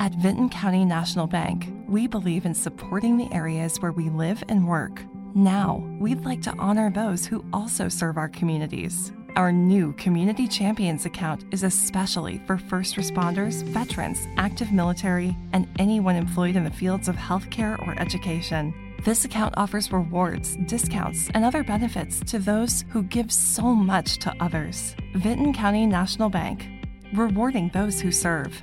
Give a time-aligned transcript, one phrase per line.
[0.00, 4.66] At Vinton County National Bank, we believe in supporting the areas where we live and
[4.66, 5.02] work.
[5.34, 9.12] Now, we'd like to honor those who also serve our communities.
[9.36, 16.16] Our new Community Champions account is especially for first responders, veterans, active military, and anyone
[16.16, 18.72] employed in the fields of healthcare or education.
[19.04, 24.34] This account offers rewards, discounts, and other benefits to those who give so much to
[24.40, 24.96] others.
[25.16, 26.66] Vinton County National Bank,
[27.12, 28.62] rewarding those who serve.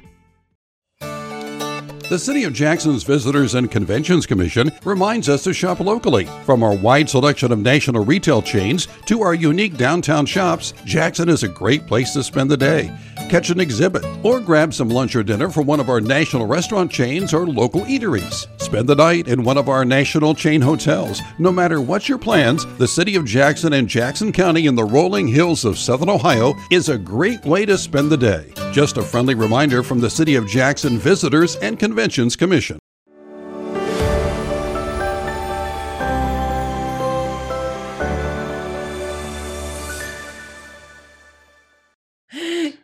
[2.09, 6.23] The City of Jackson's Visitors and Conventions Commission reminds us to shop locally.
[6.45, 11.43] From our wide selection of national retail chains to our unique downtown shops, Jackson is
[11.43, 12.97] a great place to spend the day.
[13.29, 16.89] Catch an exhibit or grab some lunch or dinner from one of our national restaurant
[16.89, 18.47] chains or local eateries.
[18.61, 21.21] Spend the night in one of our national chain hotels.
[21.37, 25.27] No matter what your plans, the City of Jackson and Jackson County in the rolling
[25.27, 28.53] hills of Southern Ohio is a great way to spend the day.
[28.71, 32.79] Just a friendly reminder from the City of Jackson Visitors and Conventions Commission.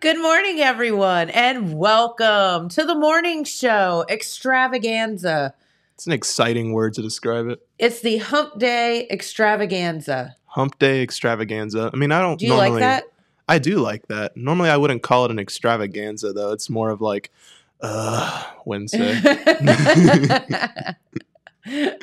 [0.03, 5.53] Good morning, everyone, and welcome to the morning show extravaganza.
[5.93, 7.65] It's an exciting word to describe it.
[7.79, 10.35] It's the Hump Day extravaganza.
[10.47, 11.89] Hump Day extravaganza.
[11.93, 12.71] I mean, I don't Do you normally.
[12.71, 13.05] like that?
[13.47, 14.35] I do like that.
[14.35, 16.51] Normally, I wouldn't call it an extravaganza, though.
[16.51, 17.31] It's more of like,
[17.79, 19.21] uh, Wednesday.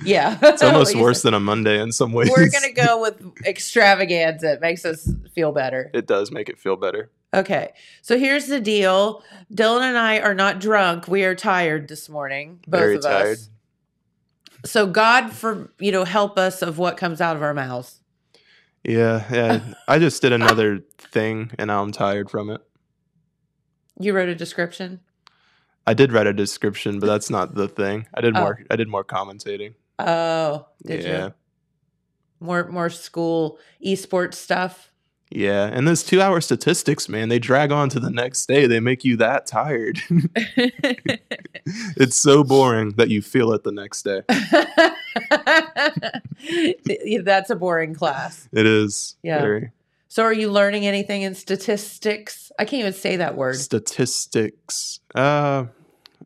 [0.02, 0.38] yeah.
[0.42, 2.30] It's almost worse than a Monday in some ways.
[2.30, 4.55] We're going to go with extravaganza.
[4.55, 5.90] It makes us feel better.
[5.92, 7.10] It does make it feel better.
[7.33, 7.73] Okay.
[8.02, 11.07] So here's the deal Dillon and I are not drunk.
[11.08, 13.33] We are tired this morning, both Very of tired.
[13.39, 13.51] us.
[14.64, 18.01] So God for you know help us of what comes out of our mouths.
[18.85, 19.74] Yeah, yeah.
[19.86, 22.63] I just did another thing, and now I'm tired from it.
[23.98, 25.01] You wrote a description.
[25.86, 28.07] I did write a description, but that's not the thing.
[28.14, 28.40] I did Oh.
[28.40, 28.61] more.
[28.70, 29.74] I did more commentating.
[29.98, 31.24] Oh, did yeah.
[31.27, 31.35] you?
[32.40, 34.89] More more school esports stuff.
[35.33, 38.67] Yeah, and those two-hour statistics, man, they drag on to the next day.
[38.67, 40.01] They make you that tired.
[41.96, 44.23] it's so boring that you feel it the next day.
[47.23, 48.48] That's a boring class.
[48.52, 49.17] It is.
[49.23, 49.40] Yeah.
[49.40, 49.70] Very.
[50.08, 52.51] So are you learning anything in statistics?
[52.58, 53.55] I can't even say that word.
[53.57, 54.98] Statistics.
[55.14, 55.67] Uh,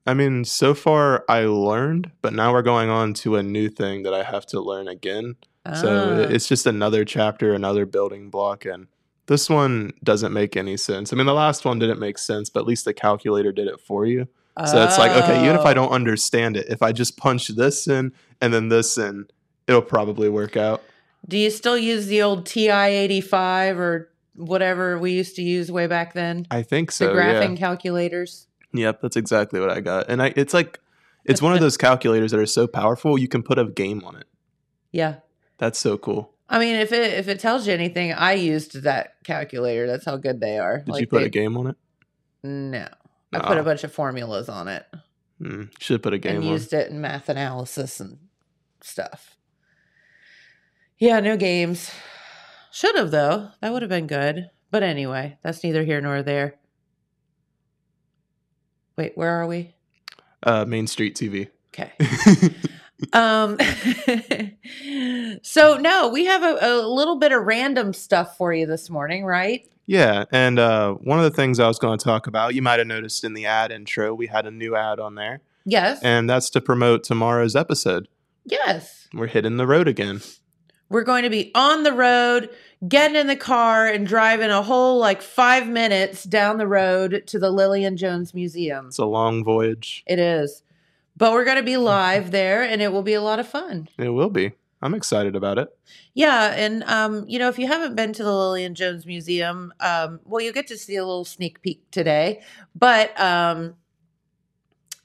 [0.06, 4.02] I mean, so far I learned, but now we're going on to a new thing
[4.04, 5.36] that I have to learn again.
[5.80, 6.20] So Ah.
[6.22, 8.86] it- it's just another chapter, another building block, and
[9.26, 11.12] this one doesn't make any sense.
[11.12, 13.80] I mean, the last one didn't make sense, but at least the calculator did it
[13.80, 14.28] for you.
[14.66, 15.74] So it's like, okay, even if I Oh.
[15.74, 19.26] don't understand it, if I just punch this in and then this in,
[19.66, 20.80] it'll probably work out.
[21.26, 25.72] Do you still use the old TI eighty five or whatever we used to use
[25.72, 26.46] way back then?
[26.52, 27.08] I think so.
[27.08, 27.56] The graphing yeah.
[27.56, 28.46] calculators.
[28.74, 30.08] Yep, that's exactly what I got.
[30.08, 30.78] And I, it's like,
[31.24, 34.16] it's one of those calculators that are so powerful you can put a game on
[34.16, 34.26] it.
[34.92, 35.16] Yeah.
[35.58, 36.33] That's so cool.
[36.48, 39.86] I mean, if it if it tells you anything, I used that calculator.
[39.86, 40.80] That's how good they are.
[40.80, 41.76] Did you put they- a game on it?
[42.42, 42.86] No,
[43.32, 44.84] I put a bunch of formulas on it
[45.38, 46.50] Hmm, should put a game and on.
[46.50, 48.18] used it in math analysis and
[48.82, 49.36] stuff.
[50.98, 51.90] Yeah, no games.
[52.70, 53.48] Should have though.
[53.60, 54.50] That would have been good.
[54.70, 56.56] But anyway, that's neither here nor there.
[58.96, 59.74] Wait, where are we?
[60.42, 61.48] Uh, Main Street TV.
[61.68, 61.92] Okay.
[63.12, 63.58] Um,
[65.42, 69.24] so no, we have a, a little bit of random stuff for you this morning,
[69.24, 69.66] right?
[69.86, 72.78] yeah, and uh, one of the things I was going to talk about, you might
[72.78, 76.02] have noticed in the ad intro, we had a new ad on there, Yes.
[76.02, 78.08] and that's to promote tomorrow's episode.
[78.44, 79.08] yes.
[79.12, 80.22] We're hitting the road again.
[80.88, 82.50] We're going to be on the road,
[82.88, 87.38] getting in the car and driving a whole like five minutes down the road to
[87.38, 88.86] the Lillian Jones Museum.
[88.88, 90.02] It's a long voyage.
[90.06, 90.62] It is.
[91.16, 93.88] But we're going to be live there and it will be a lot of fun.
[93.98, 94.52] It will be.
[94.84, 95.74] I'm excited about it.
[96.12, 100.20] Yeah, and um, you know, if you haven't been to the Lillian Jones Museum, um,
[100.24, 102.42] well, you'll get to see a little sneak peek today.
[102.74, 103.76] But um,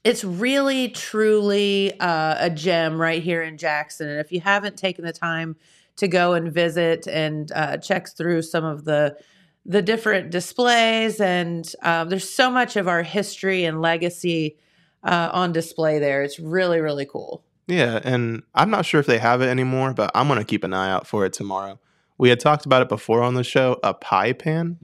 [0.04, 4.10] it's really, truly uh, a gem right here in Jackson.
[4.10, 5.56] And if you haven't taken the time
[5.96, 9.18] to go and visit and uh, check through some of the
[9.66, 14.58] the different displays, and um, there's so much of our history and legacy
[15.04, 16.24] uh, on display there.
[16.24, 17.44] It's really really cool.
[17.68, 20.74] Yeah, and I'm not sure if they have it anymore, but I'm gonna keep an
[20.74, 21.80] eye out for it tomorrow.
[22.18, 24.78] We had talked about it before on the show, a pie pan,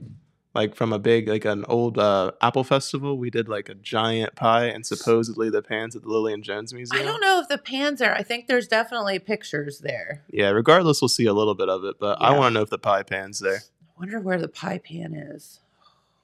[0.54, 3.18] like from a big like an old uh, Apple festival.
[3.18, 7.02] We did like a giant pie, and supposedly the pans at the Lillian Jones Museum.
[7.02, 8.14] I don't know if the pans are.
[8.14, 10.22] I think there's definitely pictures there.
[10.30, 12.38] Yeah, regardless, we'll see a little bit of it, but I Yeah.
[12.38, 13.56] want to know if the pie pan's there.
[13.58, 15.58] I wonder where the pie pan is.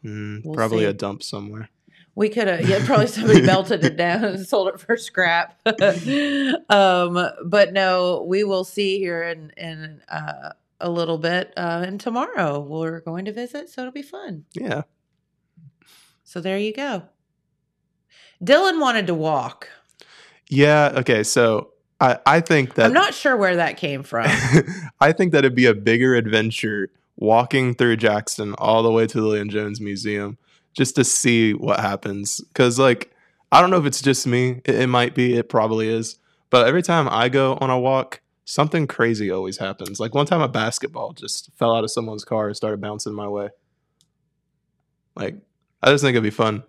[0.05, 0.85] Mm, We'll probably see.
[0.87, 1.69] a dump somewhere.
[2.15, 5.59] We could have, yeah, probably somebody melted it down and sold it for scrap.
[6.71, 10.51] um, but no, we will see here in in uh,
[10.81, 11.53] a little bit.
[11.57, 14.45] Uh, and tomorrow we're going to visit, so it'll be fun.
[14.53, 14.83] Yeah.
[16.25, 17.05] So there you go.
[18.43, 19.69] Dillon wanted to walk.
[20.49, 20.93] Yeah.
[20.97, 21.23] Okay.
[21.23, 21.71] So
[22.01, 24.27] I I think that I'm not sure where that came from.
[25.01, 29.21] I think that it'd be a bigger adventure walking through Jackson all the way to
[29.21, 30.39] the Lillian Jones Museum
[30.75, 32.41] just to see what happens.
[32.41, 33.15] Because, like,
[33.51, 34.63] I don't know if it's just me.
[34.65, 35.37] It, it might be.
[35.37, 36.19] It probably is.
[36.51, 39.99] But every time I go on a walk, something crazy always happens.
[40.01, 43.29] Like one time, a basketball just fell out of someone's car and started bouncing my
[43.29, 43.49] way.
[45.15, 45.37] Like,
[45.83, 46.63] I just think it'd be fun.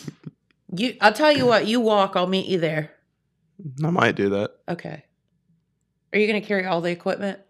[0.72, 1.66] you, I'll tell you what.
[1.66, 2.12] You walk.
[2.16, 2.92] I'll meet you there.
[3.82, 4.52] I might do that.
[4.68, 5.04] Okay.
[6.12, 7.40] Are you going to carry all the equipment?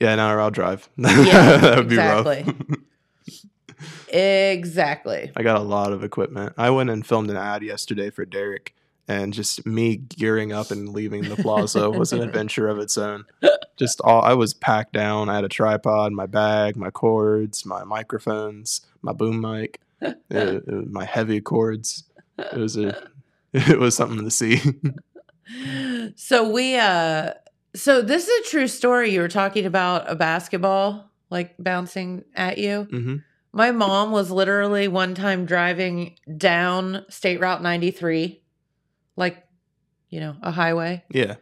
[0.00, 0.88] Yeah, no, or I'll drive.
[0.98, 2.44] Yeah, that would be exactly.
[2.46, 2.78] rough.
[4.14, 5.32] Exactly.
[5.36, 6.54] I got a lot of equipment.
[6.56, 8.74] I went and filmed an ad yesterday for Derek,
[9.08, 13.24] and just me gearing up and leaving the plaza was an adventure of its own.
[13.76, 15.28] Just all I was packed down.
[15.28, 20.60] I had a tripod, my bag, my cords, my microphones, my boom mic, uh, uh,
[20.68, 22.04] my heavy cords.
[22.38, 22.96] It was a,
[23.52, 24.60] it was something to see.
[26.16, 27.32] so we uh
[27.74, 32.56] so this is a true story you were talking about a basketball like bouncing at
[32.56, 33.16] you hmm
[33.54, 38.42] my mom was literally one time driving down state route 93
[39.16, 39.44] like
[40.10, 41.36] you know a highway Yeah.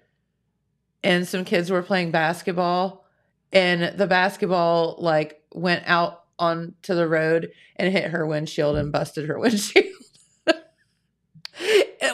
[1.02, 3.04] and some kids were playing basketball
[3.52, 9.28] and the basketball like went out onto the road and hit her windshield and busted
[9.28, 9.86] her windshield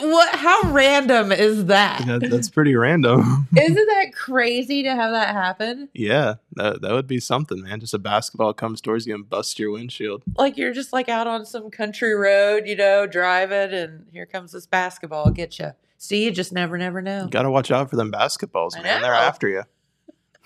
[0.01, 3.49] what how random is that yeah, that's pretty random.
[3.57, 5.89] Isn't that crazy to have that happen?
[5.95, 7.81] yeah, that that would be something, man.
[7.81, 10.23] Just a basketball comes towards you and busts your windshield.
[10.37, 14.53] Like you're just like out on some country road, you know, driving, and here comes
[14.53, 15.73] this basketball get you.
[15.99, 17.25] See, you just never, never know.
[17.25, 19.03] You gotta watch out for them basketballs, I man.
[19.03, 19.63] They're after you.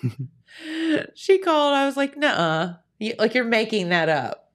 [1.14, 1.74] She called.
[1.74, 4.50] I was like, "Nuh, you, like you're making that up."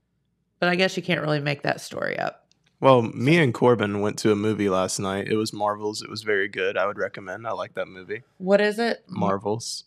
[0.60, 2.47] But I guess you can't really make that story up.
[2.80, 5.28] Well, me and Corbin went to a movie last night.
[5.28, 6.02] It was Marvels.
[6.04, 6.78] It was very good.
[6.78, 7.48] I would recommend.
[7.48, 8.24] I like that movie.
[8.38, 9.04] What is it?
[9.08, 9.86] Marvels.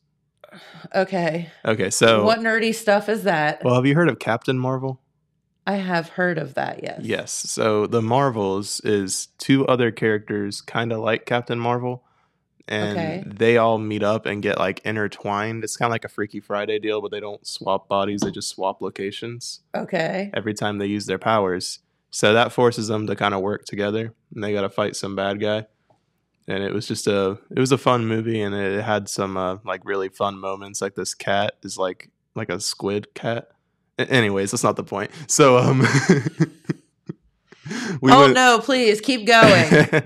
[0.94, 1.48] Okay.
[1.64, 3.62] Okay, so what nerdy stuff is that?
[3.64, 5.00] well, have you heard of Captain Marvel?
[5.66, 6.82] I have heard of that.
[6.82, 7.00] Yes.
[7.02, 7.32] Yes.
[7.32, 12.02] So the Marvels is two other characters kind of like Captain Marvel
[12.66, 13.22] and Okay.
[13.26, 15.62] they all meet up and get like intertwined.
[15.62, 18.48] It's kind of like a Freaky Friday deal, but they don't swap bodies, they just
[18.48, 20.30] swap locations Okay.
[20.34, 21.78] every time they use their powers.
[22.10, 25.14] So that forces them to kind of work together and they got to fight some
[25.14, 25.66] bad guy.
[26.48, 29.58] And it was just a it was a fun movie and it had some uh,
[29.64, 33.50] like really fun moments like this cat is like like a squid cat.
[33.98, 35.10] Anyways, that's not the point.
[35.28, 35.80] So um
[38.00, 38.58] we oh went- no!
[38.60, 40.02] Please keep going.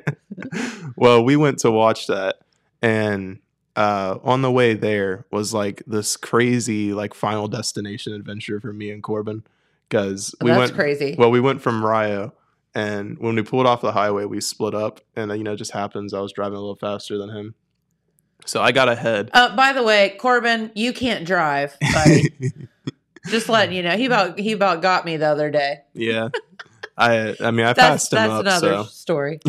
[0.96, 2.36] well, we went to watch that,
[2.82, 3.38] and
[3.76, 8.90] uh, on the way there was like this crazy like Final Destination adventure for me
[8.90, 9.44] and Corbin
[9.88, 11.14] because we That's went crazy.
[11.18, 12.32] Well, we went from Rio,
[12.74, 15.56] and when we pulled off the highway, we split up, and uh, you know, it
[15.56, 17.54] just happens I was driving a little faster than him,
[18.46, 19.30] so I got ahead.
[19.32, 21.76] Uh, by the way, Corbin, you can't drive.
[23.28, 25.78] Just letting you know, he about he about got me the other day.
[25.94, 26.28] yeah,
[26.98, 28.40] I I mean I That's passed him that's up.
[28.40, 29.40] another So story.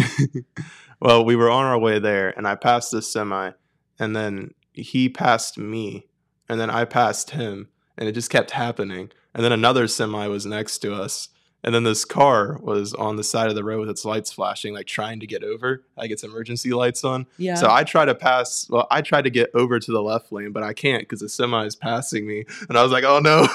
[1.01, 3.51] well, we were on our way there, and I passed this semi,
[3.99, 6.07] and then he passed me,
[6.47, 9.11] and then I passed him, and it just kept happening.
[9.35, 11.27] And then another semi was next to us,
[11.61, 14.73] and then this car was on the side of the road with its lights flashing,
[14.73, 17.25] like trying to get over, like its emergency lights on.
[17.37, 17.55] Yeah.
[17.55, 18.67] So I try to pass.
[18.69, 21.27] Well, I try to get over to the left lane, but I can't because the
[21.27, 22.45] semi is passing me.
[22.69, 23.47] And I was like, "Oh no!"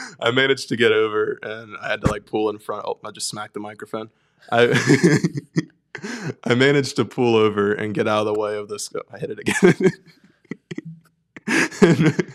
[0.20, 2.86] I managed to get over, and I had to like pull in front.
[2.86, 4.08] Oh, I just smacked the microphone.
[4.50, 4.72] I
[6.44, 8.90] I managed to pull over and get out of the way of this.
[9.12, 9.90] I hit it again.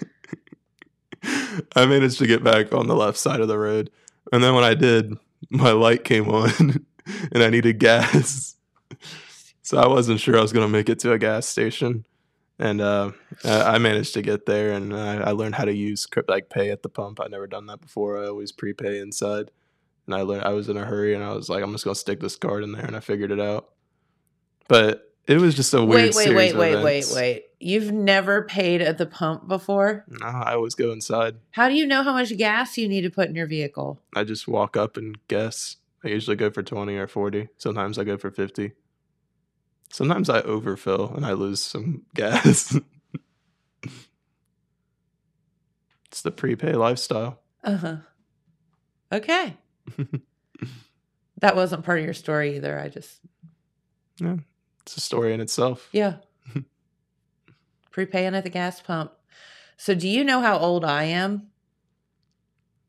[1.76, 3.90] I managed to get back on the left side of the road,
[4.32, 5.14] and then when I did,
[5.50, 6.52] my light came on,
[7.32, 8.56] and I needed gas.
[9.62, 12.06] So I wasn't sure I was going to make it to a gas station,
[12.60, 13.12] and uh,
[13.44, 16.84] I managed to get there, and I, I learned how to use like pay at
[16.84, 17.20] the pump.
[17.20, 18.24] I'd never done that before.
[18.24, 19.52] I always prepay inside,
[20.06, 21.96] and I learned I was in a hurry, and I was like, I'm just going
[21.96, 23.70] to stick this card in there, and I figured it out.
[24.68, 26.14] But it was just a weird.
[26.14, 27.16] Wait, wait, series wait, of wait, wait, events.
[27.16, 27.46] wait.
[27.60, 30.06] You've never paid at the pump before?
[30.08, 31.38] No, I always go inside.
[31.52, 34.00] How do you know how much gas you need to put in your vehicle?
[34.16, 35.78] I just walk up and guess.
[36.04, 37.50] I usually go for 20 or 40.
[37.58, 38.74] Sometimes I go for 50.
[39.90, 42.78] Sometimes I overfill and I lose some gas.
[46.06, 47.40] it's the prepay lifestyle.
[47.64, 47.96] Uh huh.
[49.12, 49.58] Okay.
[51.40, 52.78] that wasn't part of your story either.
[52.80, 53.20] I just,
[54.86, 55.90] It's a story in itself.
[55.92, 56.18] yeah.
[57.92, 59.14] Prepaying at the gas pump.
[59.78, 61.48] So, do you know how old I am?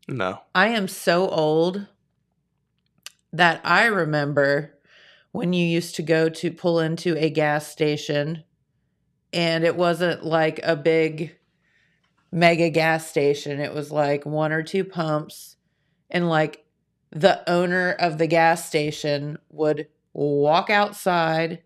[0.07, 0.41] No.
[0.55, 1.87] I am so old
[3.33, 4.75] that I remember
[5.33, 8.45] when you used to go to pull into a gas station
[9.33, 11.37] and it wasn't like a big
[12.31, 13.59] mega gas station.
[13.61, 15.57] It was like one or two pumps
[16.11, 16.65] and like
[17.11, 21.63] the owner of the gas station would walk outside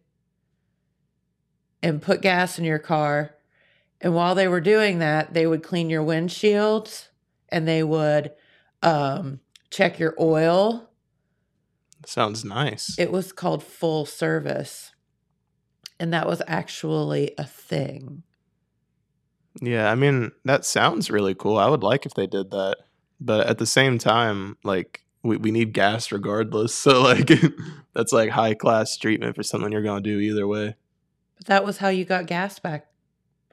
[1.82, 3.34] and put gas in your car.
[4.00, 7.08] And while they were doing that, they would clean your windshields
[7.48, 8.32] and they would
[8.82, 10.90] um, check your oil.
[12.06, 12.98] Sounds nice.
[12.98, 14.92] It was called full service.
[15.98, 18.22] And that was actually a thing.
[19.60, 21.58] Yeah, I mean, that sounds really cool.
[21.58, 22.78] I would like if they did that.
[23.20, 26.74] But at the same time, like we, we need gas regardless.
[26.80, 27.30] So like
[27.94, 30.76] that's like high class treatment for something you're gonna do either way.
[31.40, 32.86] But that was how you got gas back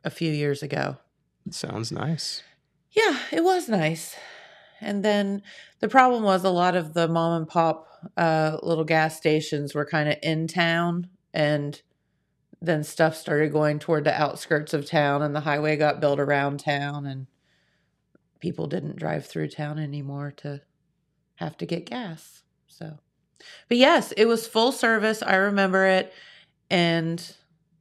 [0.04, 0.98] a few years ago.
[1.50, 2.44] Sounds nice.
[2.92, 4.18] Yeah, it was nice.
[4.82, 5.42] And then
[5.80, 9.86] the problem was a lot of the mom and pop uh, little gas stations were
[9.86, 11.82] kind of in town, and
[12.62, 16.60] then stuff started going toward the outskirts of town, and the highway got built around
[16.60, 17.28] town, and
[18.40, 20.62] people didn't drive through town anymore to
[21.36, 22.44] have to get gas.
[22.68, 23.00] So,
[23.70, 25.24] but yes, it was full service.
[25.24, 26.14] I remember it,
[26.70, 27.36] and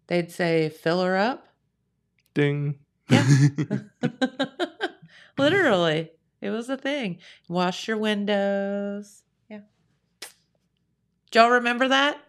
[0.09, 1.49] they'd say, "Fill her up."
[2.35, 2.79] Ding.
[3.09, 3.27] Yeah.
[5.39, 6.11] Literally,
[6.41, 7.19] it was a thing.
[7.49, 9.23] Wash your windows.
[9.49, 9.61] Yeah.
[11.31, 12.21] Do y'all remember that?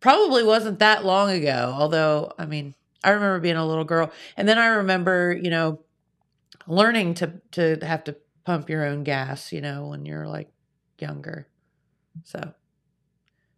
[0.00, 4.12] Probably wasn't that long ago, although, I mean, I remember being a little girl.
[4.36, 5.80] And then I remember, you know,
[6.66, 10.50] learning to to have to pump your own gas, you know, when you're like
[10.98, 11.48] younger.
[12.24, 12.54] So,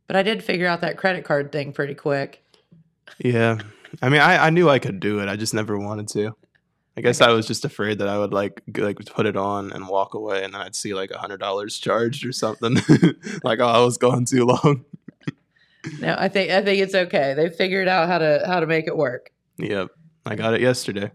[0.06, 2.44] but I did figure out that credit card thing pretty quick.
[3.18, 3.58] Yeah.
[4.02, 5.28] I mean, I, I knew I could do it.
[5.28, 6.34] I just never wanted to.
[6.96, 9.70] I guess I was just afraid that I would like g- like put it on
[9.72, 12.74] and walk away, and then I'd see like a hundred dollars charged or something.
[13.44, 14.84] like, oh, I was going too long.
[16.00, 17.34] No, I think I think it's okay.
[17.34, 19.30] They figured out how to how to make it work.
[19.58, 19.88] Yep,
[20.26, 21.12] I got it yesterday.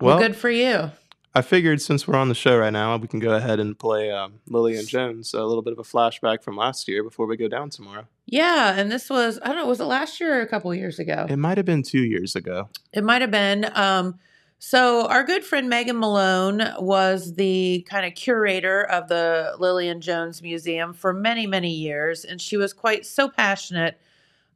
[0.00, 0.92] Well, Well, good for you.
[1.36, 4.10] I figured since we're on the show right now, we can go ahead and play
[4.10, 7.46] um, Lillian Jones, a little bit of a flashback from last year before we go
[7.46, 8.06] down tomorrow.
[8.24, 10.98] Yeah, and this was I don't know, was it last year or a couple years
[10.98, 11.26] ago?
[11.28, 12.70] It might have been two years ago.
[12.94, 13.70] It might have been.
[13.74, 14.18] Um,
[14.58, 20.40] so our good friend Megan Malone was the kind of curator of the Lillian Jones
[20.40, 24.00] Museum for many, many years, and she was quite so passionate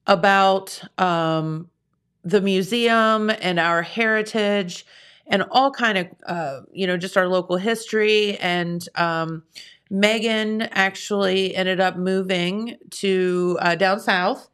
[0.06, 1.68] about um,
[2.24, 4.86] the museum and our heritage
[5.30, 8.36] and all kind of uh, you know just our local history.
[8.38, 9.44] And um,
[9.88, 14.50] megan actually ended up moving to uh, down south.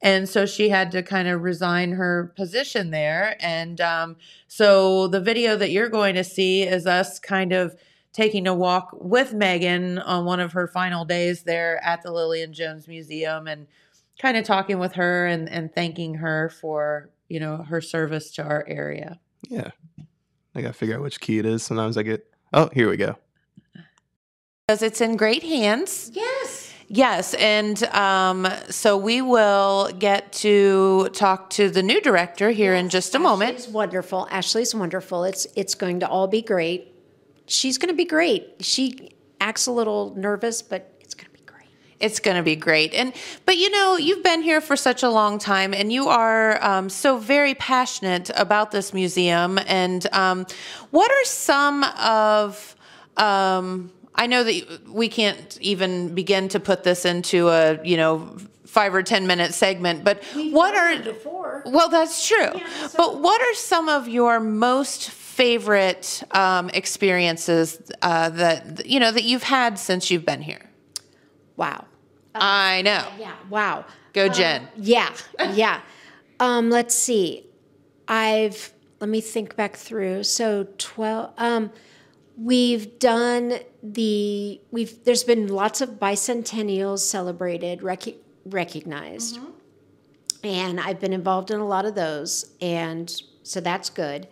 [0.00, 3.36] And so she had to kind of resign her position there.
[3.40, 4.16] And um,
[4.46, 7.74] so the video that you're going to see is us kind of
[8.12, 12.52] taking a walk with megan on one of her final days there at the lillian
[12.52, 13.66] jones museum and
[14.18, 18.42] kind of talking with her and, and thanking her for you know her service to
[18.42, 19.20] our area.
[19.48, 19.70] Yeah.
[20.58, 21.62] I gotta figure out which key it is.
[21.62, 22.26] Sometimes I get.
[22.52, 23.16] Oh, here we go.
[24.66, 26.72] because it's in great hands Yes.
[26.90, 32.88] Yes, and um, so we will get to talk to the new director here in
[32.88, 33.56] just a moment.
[33.56, 34.26] Ashley's wonderful.
[34.30, 35.24] Ashley's wonderful.
[35.24, 36.94] It's it's going to all be great.
[37.46, 38.54] She's going to be great.
[38.60, 40.97] She acts a little nervous, but
[42.00, 42.92] it's going to be great.
[42.92, 45.10] It's going to be great, and but you know you've been here for such a
[45.10, 49.58] long time, and you are um, so very passionate about this museum.
[49.66, 50.46] And um,
[50.90, 52.76] what are some of
[53.16, 58.36] um, I know that we can't even begin to put this into a you know
[58.66, 61.62] five or ten minute segment, but what are before?
[61.66, 62.50] Well, that's true.
[62.54, 69.00] Yeah, so- but what are some of your most favorite um, experiences uh, that you
[69.00, 70.67] know that you've had since you've been here?
[71.58, 71.84] Wow.
[72.34, 73.04] I know.
[73.18, 73.34] Yeah.
[73.50, 73.84] Wow.
[74.12, 74.68] Go, Jen.
[74.76, 75.12] Yeah.
[75.52, 75.80] Yeah.
[76.40, 77.44] um, let's see.
[78.06, 80.22] I've let me think back through.
[80.24, 81.34] So twelve.
[81.36, 81.70] Um,
[82.38, 85.04] we've done the we've.
[85.04, 88.14] There's been lots of bicentennials celebrated, rec-
[88.46, 89.38] recognized.
[90.44, 93.12] and I've been involved in a lot of those, and
[93.42, 94.28] so that's good.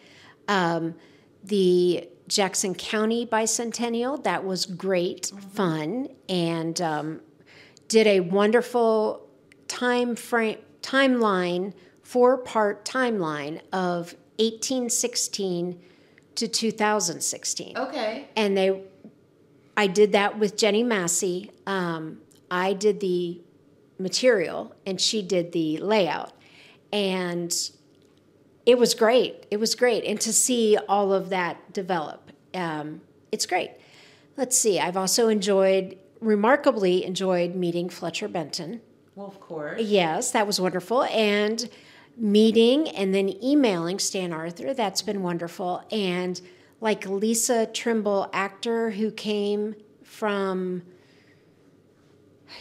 [0.47, 0.95] Um,
[1.43, 4.23] the Jackson County Bicentennial.
[4.25, 7.21] That was great fun, and um,
[7.89, 9.29] did a wonderful
[9.69, 15.81] time frame timeline four part timeline of 1816
[16.37, 18.29] to 2016 Okay.
[18.37, 18.83] and they
[19.77, 21.51] i did that with jenny massey.
[21.67, 22.19] Um,
[22.51, 23.41] i did the
[23.99, 26.33] material and she did the layout.
[26.93, 27.53] And
[28.67, 33.01] it was great it was great and to see all of that develop um,
[33.33, 33.71] it's great
[34.37, 38.81] let's see i've also enjoyed remarkably enjoyed meeting fletcher benton
[39.15, 39.81] Well, of course.
[39.81, 41.05] Yes, that was wonderful.
[41.05, 41.69] And
[42.19, 45.83] meeting and then emailing Stan Arthur, that's been wonderful.
[45.91, 46.41] And
[46.81, 50.83] like Lisa Trimble, actor who came from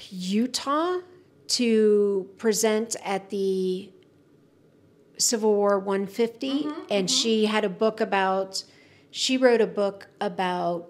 [0.10, 1.00] Utah
[1.48, 3.90] to present at the
[5.18, 6.68] Civil War 150.
[6.90, 8.64] and she had a book about,
[9.12, 10.90] she wrote a book about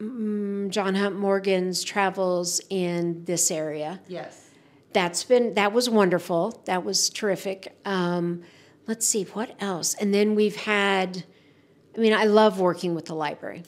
[0.00, 4.00] mm, John Hunt Morgan's travels in this area.
[4.08, 4.50] Yes.
[4.92, 6.62] that's been that was wonderful.
[6.66, 7.76] That was terrific.
[7.84, 8.42] Um,
[8.86, 9.94] let's see what else?
[9.94, 11.24] And then we've had
[11.96, 13.62] i mean i love working with the library.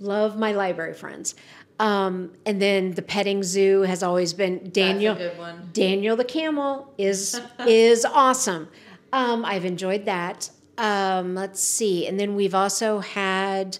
[0.00, 1.34] Love my library friends
[1.80, 5.16] um, and then the petting zoo has always been daniel
[5.72, 8.68] daniel the camel is is awesome.
[9.12, 10.50] Um, i've enjoyed that.
[10.76, 12.06] Um, let's see.
[12.06, 13.78] And then we've also had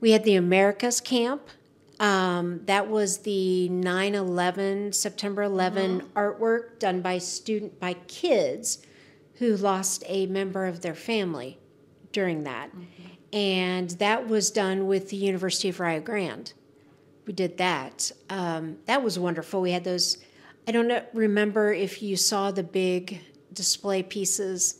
[0.00, 1.42] we had the americas camp.
[1.98, 8.84] Um, that was the 9-11 september 11 artwork done by student by kids
[9.36, 11.58] who lost a member of their family
[12.12, 12.70] during that.
[13.32, 16.52] And that was done with the university of rio grande
[17.26, 20.18] we did that um, that was wonderful we had those
[20.68, 23.20] i don't know, remember if you saw the big
[23.52, 24.78] display pieces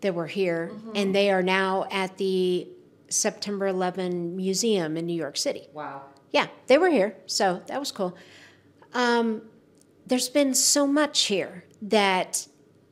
[0.00, 2.66] that were here and they are now at the
[3.08, 6.02] september 11 museum in new york city Wow.
[6.32, 8.16] yeah, they were here, so that was cool.
[8.92, 9.42] Um,
[10.06, 12.46] there's been so much here that,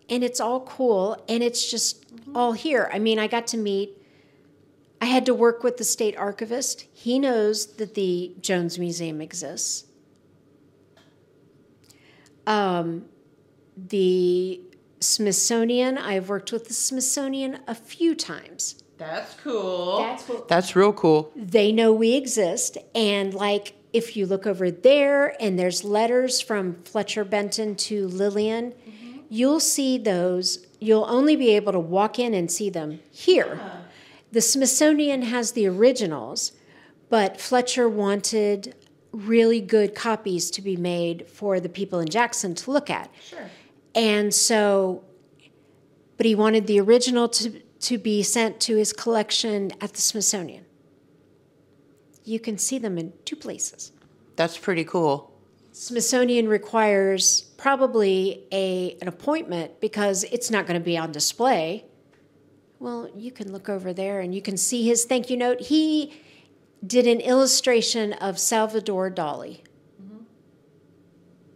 [0.08, 2.88] and it's all cool, and it's just all here.
[2.92, 3.90] I mean, I got to meet.
[5.02, 6.86] I had to work with the state archivist.
[6.92, 9.84] He knows that the Jones Museum exists.
[12.46, 13.06] Um,
[13.76, 14.60] the
[15.00, 15.98] Smithsonian.
[15.98, 18.80] I've worked with the Smithsonian a few times.
[18.96, 19.98] That's cool.
[19.98, 21.32] That's cool That's real cool.
[21.34, 26.80] they know we exist and like if you look over there and there's letters from
[26.84, 28.72] fletcher benton to lillian
[29.28, 33.58] you'll see those you'll only be able to walk in and see them here
[34.32, 36.52] the smithsonian has the originals
[37.08, 38.74] but fletcher wanted
[39.12, 43.50] really good copies to be made for the people in jackson to look at Sure.
[43.94, 45.04] and so,
[46.16, 50.64] but he wanted the original to, to be sent to his collection at the Smithsonian.
[52.24, 53.92] You can see them in two places.
[54.36, 55.32] That's pretty cool.
[55.72, 61.84] Smithsonian requires probably a, an appointment because it's not going to be on display.
[62.82, 65.60] Well, you can look over there and you can see his thank you note.
[65.60, 66.20] He
[66.84, 69.60] did an illustration of Salvador Dali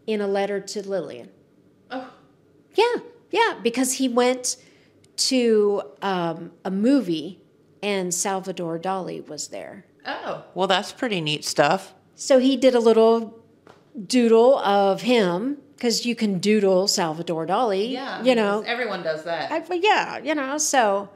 [0.07, 1.31] in a letter to Lillian.
[1.91, 2.13] Oh.
[2.77, 3.01] Yeah,
[3.33, 4.57] yeah, because he went
[5.17, 7.41] to um, a movie
[7.83, 9.85] and Salvador Dali was there.
[10.07, 10.45] Oh.
[10.55, 11.93] Well, that's pretty neat stuff.
[12.15, 13.37] So he did a little
[14.07, 17.91] doodle of him because you can doodle Salvador Dali.
[17.91, 18.63] Yeah, you know.
[18.65, 19.51] everyone does that.
[19.51, 21.11] I, but yeah, you know, so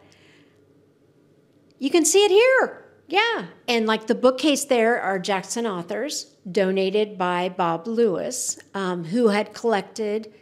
[1.80, 2.84] you can see it here.
[3.08, 3.46] Yeah.
[3.66, 9.52] And like the bookcase there are Jackson authors donated by Bob Lewis, um, who had
[9.52, 10.32] collected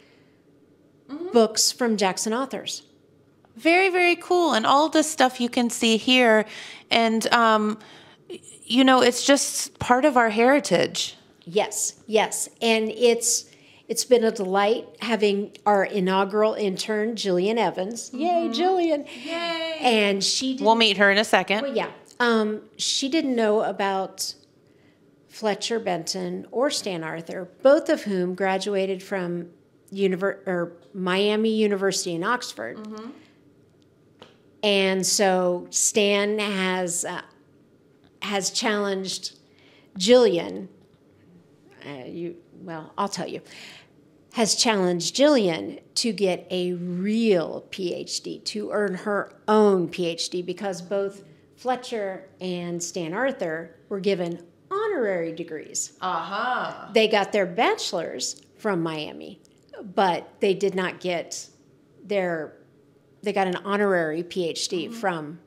[1.33, 2.83] books from Jackson authors.
[3.57, 4.53] Very, very cool.
[4.53, 6.44] And all this stuff you can see here.
[6.90, 7.79] And, um,
[8.64, 11.16] you know, it's just part of our heritage.
[11.51, 13.47] Yes, yes, and it's
[13.88, 18.11] it's been a delight having our inaugural intern, Jillian Evans.
[18.12, 19.07] Yay, Jillian!
[19.24, 19.79] Yay!
[19.81, 21.62] And she did, We'll meet her in a second.
[21.62, 24.35] well, yeah, um, she didn't know about
[25.29, 29.48] Fletcher Benton or Stan Arthur, both of whom graduated from
[29.92, 32.79] Univer- or Miami University in Oxford.
[34.62, 37.22] And so Stan has uh,
[38.22, 39.38] has challenged
[39.98, 40.66] Jillian.
[41.88, 43.40] Uh, you well, I'll tell you.
[44.38, 51.24] Has challenged Jillian to get a real PhD, to earn her own PhD, because both
[51.57, 55.94] Fletcher and Stan Arthur were given honorary degrees.
[56.01, 56.88] Aha.
[56.94, 59.40] They got their bachelor's from Miami,
[59.83, 61.48] but they did not get
[62.05, 62.53] their
[63.24, 64.92] they got an honorary PhD mm-hmm.
[64.92, 65.40] from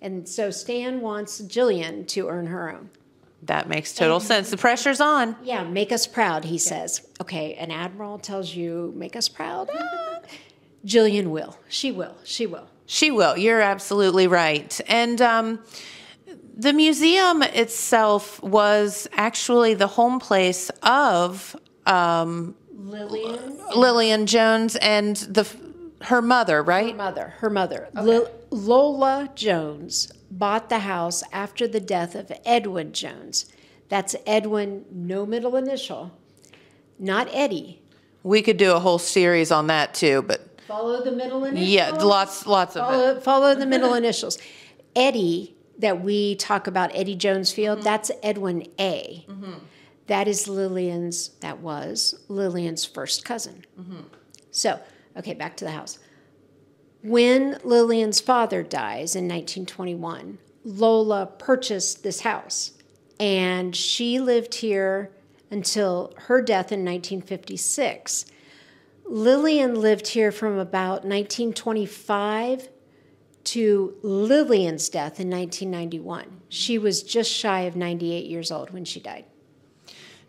[0.00, 2.88] and so Stan wants Jillian to earn her own.
[3.42, 4.50] That makes total sense.
[4.50, 5.36] The pressure's on.
[5.42, 7.06] Yeah, make us proud, he says.
[7.20, 9.70] Okay, an admiral tells you, make us proud.
[9.72, 10.20] Ah.
[10.84, 11.58] Jillian will.
[11.68, 12.16] She will.
[12.24, 12.68] She will.
[12.86, 13.36] She will.
[13.36, 14.80] You're absolutely right.
[14.86, 15.58] And um,
[16.56, 25.46] the museum itself was actually the home place of um, Lillian, Lillian Jones and the
[26.02, 26.90] her mother, right?
[26.90, 32.92] her mother, her mother, Lil- Lola Jones, bought the house after the death of Edwin
[32.92, 33.46] Jones.
[33.88, 36.12] That's Edwin, no middle initial,
[36.98, 37.82] not Eddie.
[38.22, 41.68] We could do a whole series on that too, but Follow the middle initial.
[41.68, 42.86] yeah, lots lots of it.
[42.86, 44.38] follow, follow the middle initials.
[44.96, 47.84] Eddie, that we talk about, Eddie Jones Field, mm-hmm.
[47.84, 49.24] that's Edwin A.
[49.28, 49.52] Mm-hmm.
[50.06, 53.64] That is Lillian's, that was Lillian's first cousin.
[53.78, 54.00] Mm-hmm.
[54.50, 54.80] So,
[55.16, 55.98] okay, back to the house.
[57.06, 62.72] When Lillian's father dies in 1921, Lola purchased this house
[63.20, 65.12] and she lived here
[65.48, 68.26] until her death in 1956.
[69.04, 72.70] Lillian lived here from about 1925
[73.44, 76.40] to Lillian's death in 1991.
[76.48, 79.26] She was just shy of 98 years old when she died.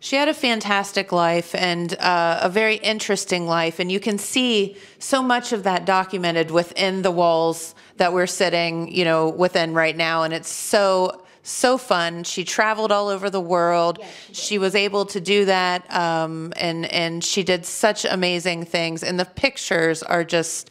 [0.00, 4.76] She had a fantastic life and uh, a very interesting life, and you can see
[4.98, 9.96] so much of that documented within the walls that we're sitting, you know, within right
[9.96, 12.24] now, and it's so so fun.
[12.24, 14.04] She traveled all over the world.
[14.32, 19.02] she, was able to do that, um, and and she did such amazing things.
[19.02, 20.70] And the pictures are just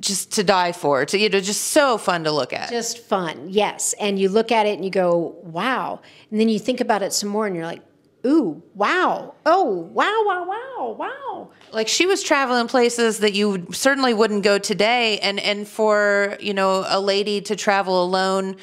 [0.00, 1.04] just to die for.
[1.04, 2.70] To you know, just so fun to look at.
[2.70, 3.94] Just fun, yes.
[4.00, 6.00] And you look at it and you go, wow.
[6.30, 7.82] And then you think about it some more and you're like,
[8.26, 9.34] ooh, wow.
[9.46, 11.50] Oh, wow, wow, wow, wow.
[11.72, 16.52] like she was traveling places that you certainly wouldn't go today and and for you
[16.54, 18.56] know a lady to travel alone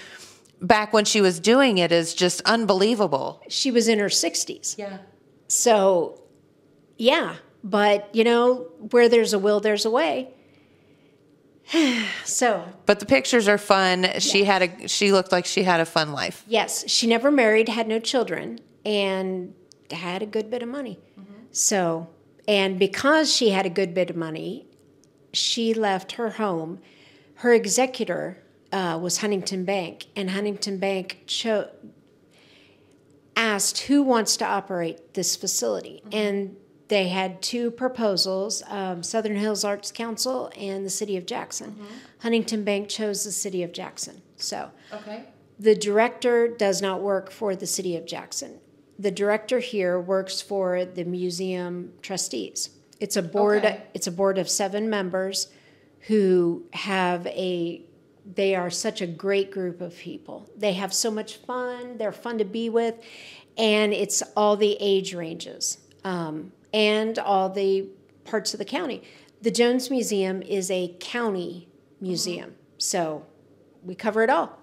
[0.61, 4.77] back when she was doing it is just unbelievable She was in her 60s.
[4.77, 4.97] yeah
[5.47, 6.21] So,
[6.97, 7.35] yeah.
[7.63, 10.29] But, you know, where there's a will, there's a way.
[12.23, 15.85] so, but the pictures are fun she had a she looked like she had a
[15.85, 19.53] fun life yes, she never married, had no children, and
[19.91, 20.99] had a good bit of money.
[21.51, 22.09] So,
[22.47, 24.67] and because she had a good bit of money,
[25.31, 26.79] she left her home.
[27.35, 28.43] Her executor
[28.73, 31.69] uh, was Huntington Bank, and Huntington Bank cho-
[33.37, 36.03] asked who wants to operate this facility.
[36.11, 36.57] And
[36.89, 41.79] they had two proposals um, Southern Hills Arts Council and the City of Jackson.
[42.19, 44.21] Huntington Bank chose the City of Jackson.
[44.35, 45.23] So, okay
[45.59, 48.59] the director does not work for the city of Jackson.
[48.97, 52.69] The director here works for the museum trustees.
[52.99, 53.83] It's a board Okay.
[53.93, 55.47] it's a board of 7 members
[56.07, 57.81] who have a
[58.33, 60.49] they are such a great group of people.
[60.57, 61.97] They have so much fun.
[61.99, 62.95] They're fun to be with,
[63.55, 67.87] and it's all the age ranges um, and all the
[68.23, 69.03] parts of the county.
[69.43, 71.67] The Jones Museum is a county
[72.01, 73.25] museum, so
[73.83, 74.57] we cover it all.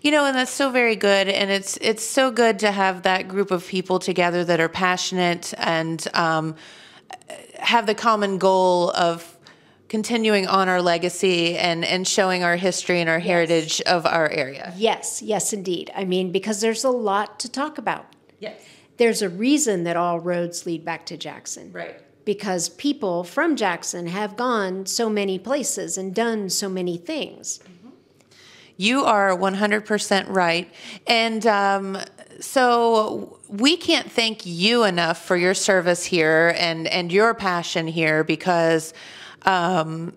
[0.00, 3.26] You know, and that's so very good, and it's it's so good to have that
[3.26, 6.54] group of people together that are passionate and um,
[7.58, 9.36] have the common goal of
[9.88, 14.72] continuing on our legacy and and showing our history and our heritage of our area.
[14.76, 15.90] Yes, yes, indeed.
[15.96, 18.06] I mean, because there's a lot to talk about.
[18.38, 18.60] Yes,
[18.98, 21.72] There's a reason that all roads lead back to Jackson.
[21.72, 21.96] right.
[22.24, 27.58] Because people from Jackson have gone so many places and done so many things.
[28.78, 30.72] You are 100% right.
[31.06, 31.98] And um,
[32.40, 38.22] so we can't thank you enough for your service here and, and your passion here
[38.24, 38.94] because
[39.42, 40.14] um,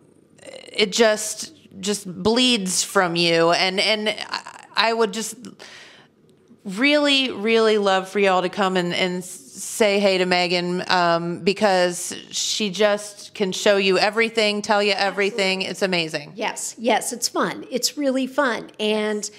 [0.71, 3.51] it just just bleeds from you.
[3.51, 5.35] And, and I- I would just
[6.63, 12.15] really, really love for y'all to come and, and say hey to Megan um, because
[12.29, 15.61] she just can show you everything, tell you everything.
[15.63, 16.33] It's amazing.
[16.35, 17.65] Yes, yes, it's fun.
[17.71, 18.69] It's really fun.
[18.79, 19.29] And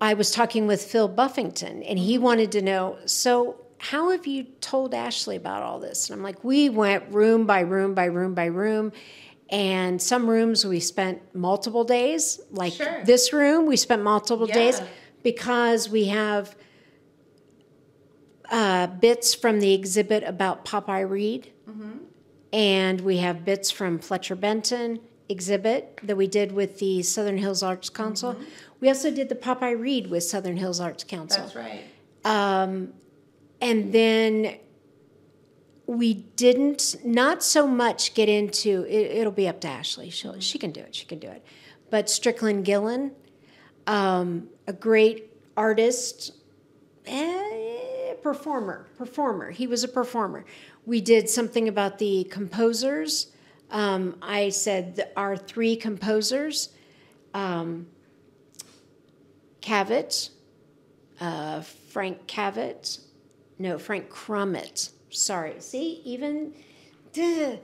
[0.00, 4.44] I was talking with Phil Buffington, and he wanted to know so, how have you
[4.60, 6.08] told Ashley about all this?
[6.08, 8.92] And I'm like, we went room by room by room by room.
[9.50, 13.04] And some rooms we spent multiple days, like Sure.
[13.04, 14.86] this room, we spent multiple days Yeah.
[15.26, 16.54] Because we have
[18.48, 21.52] uh, bits from the exhibit about Popeye Reed
[22.52, 27.64] and we have bits from Fletcher Benton exhibit that we did with the Southern Hills
[27.64, 28.34] Arts Council.
[28.34, 28.44] Mm-hmm.
[28.78, 31.42] We also did the Popeye Reed with Southern Hills Arts Council.
[31.42, 31.82] That's right.
[33.60, 34.58] And then
[35.86, 40.58] we didn't not so much get into it, it'll be up to ashley She'll, she
[40.58, 41.44] can do it she can do it
[41.90, 43.12] but strickland gillen
[43.86, 46.32] um, a great artist
[47.06, 49.50] eh, performer performer.
[49.50, 50.44] He was a performer.
[50.84, 53.32] We did something about the composers.
[53.68, 56.68] Um, i said our three composers
[57.34, 57.88] um,
[59.60, 60.30] cavett
[61.20, 63.00] uh, frank cavett
[63.58, 64.90] no frank Crumit.
[65.10, 66.54] Sorry see even
[67.12, 67.56] duh,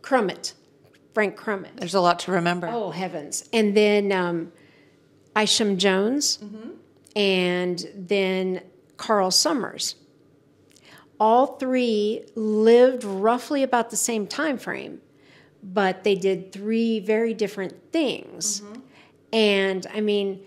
[0.00, 0.52] Crumit.
[1.12, 1.74] Frank Crumit.
[1.74, 2.68] There's a lot to remember.
[2.68, 3.48] Oh heavens!
[3.52, 4.52] And then um,
[5.42, 6.38] Isham Jones,
[7.14, 8.62] and then
[8.96, 9.94] Carl Summers.
[11.20, 15.00] All three lived roughly about the same time frame,
[15.62, 18.62] but they did three very different things.
[19.32, 20.40] And I mean,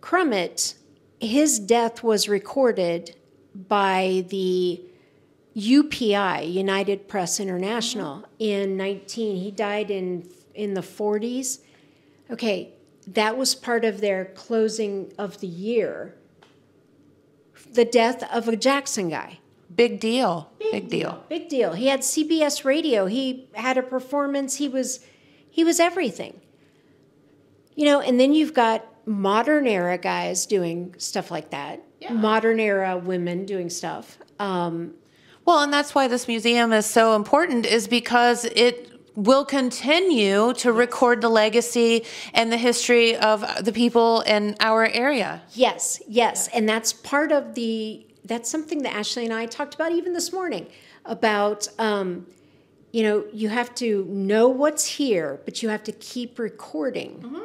[0.00, 0.74] Crumit,
[1.20, 3.16] his death was recorded
[3.54, 4.82] by the
[5.56, 9.36] UPI, United Press International, in 19.
[9.36, 11.60] He died in in the 40s.
[12.30, 12.73] Okay,
[13.06, 16.14] that was part of their closing of the year.
[17.72, 19.38] The death of a Jackson guy.
[19.74, 20.50] Big deal.
[20.58, 21.24] Big, deal.
[21.28, 21.72] Big deal.
[21.72, 23.06] He had CBS radio.
[23.06, 24.56] He had a performance.
[24.56, 25.04] He was
[25.50, 26.40] he was everything.
[27.74, 31.82] You know, and then you've got modern era guys doing stuff like that.
[32.00, 32.12] Yeah.
[32.12, 34.18] Modern era women doing stuff.
[34.38, 34.94] Um,
[35.44, 40.72] Well, and that's why this museum is so important, is because it will continue to
[40.72, 45.42] record the legacy and the history of the people in our area.
[45.52, 48.06] Yes, yes, and that's part of the.
[48.24, 50.66] That's something that Ashley and I talked about even this morning
[51.04, 51.68] about.
[51.78, 52.26] Um,
[52.92, 57.42] you know, you have to know what's here, but you have to keep recording.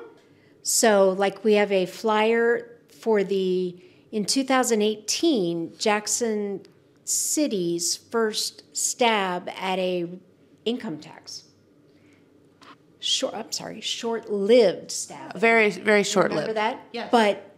[0.62, 3.76] So, like, we have a flyer for the
[4.12, 6.62] in 2018 Jackson
[7.04, 10.08] City's first stab at a
[10.66, 11.46] income tax.
[13.00, 15.38] Short, I'm sorry, short-lived stab.
[15.38, 16.48] Very, very short-lived.
[16.48, 16.80] Remember lived.
[16.80, 16.88] that?
[16.92, 17.10] Yes.
[17.12, 17.56] But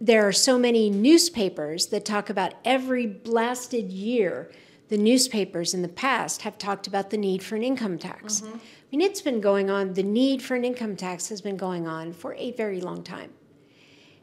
[0.00, 4.50] there are so many newspapers that talk about every blasted year.
[4.88, 8.40] The newspapers in the past have talked about the need for an income tax.
[8.40, 8.56] Mm-hmm.
[8.56, 11.86] I mean, it's been going on, the need for an income tax has been going
[11.86, 13.30] on for a very long time.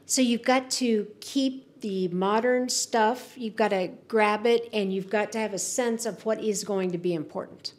[0.06, 5.10] So you've got to keep the modern stuff, you've got to grab it, and you've
[5.10, 7.74] got to have a sense of what is going to be important.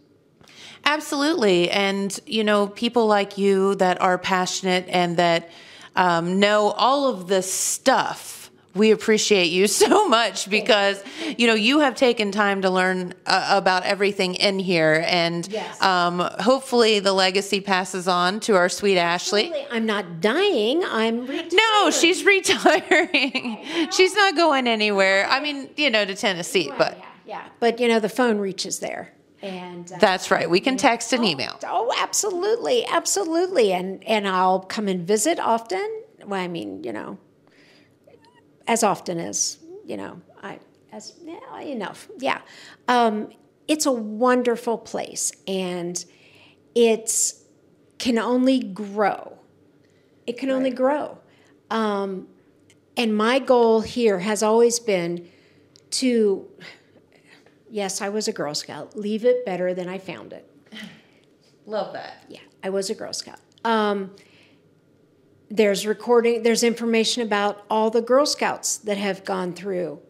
[0.84, 1.70] Absolutely.
[1.70, 5.50] And, you know, people like you that are passionate and that
[5.96, 8.50] um, know all of this stuff.
[8.72, 11.02] We appreciate you so much because
[11.36, 15.82] you know you have taken time to learn uh, about everything in here, and Yes.
[15.82, 19.52] um, hopefully the legacy passes on to our sweet Ashley.
[19.72, 21.52] I'm not dying, I'm retired.
[21.52, 23.58] No, she's retiring.
[23.90, 25.26] she's not going anywhere.
[25.28, 27.42] I mean, you know, to Tennessee, but yeah, yeah.
[27.58, 29.12] But you know, the phone reaches there.
[29.42, 30.48] And uh, that's right.
[30.48, 31.58] We can text and email.
[31.66, 36.02] Oh, absolutely, absolutely, and and I'll come and visit often.
[36.26, 37.18] Well, I mean, you know,
[38.66, 40.58] as often as you know, I
[40.92, 42.08] as yeah, enough.
[42.18, 42.42] Yeah,
[42.86, 43.30] um,
[43.66, 46.04] it's a wonderful place, and
[46.74, 47.42] it's
[47.98, 49.38] can only grow.
[50.26, 51.18] It can only grow.
[51.70, 52.28] Um,
[52.96, 55.28] and my goal here has always been
[55.92, 56.46] to.
[57.70, 58.96] Yes, I was a Girl Scout.
[58.96, 60.50] Leave it better than I found it.
[61.66, 62.24] Love that.
[62.28, 63.38] Yeah, I was a Girl Scout.
[63.64, 64.10] Um,
[65.48, 70.00] there's recording, there's information about all the Girl Scouts that have gone through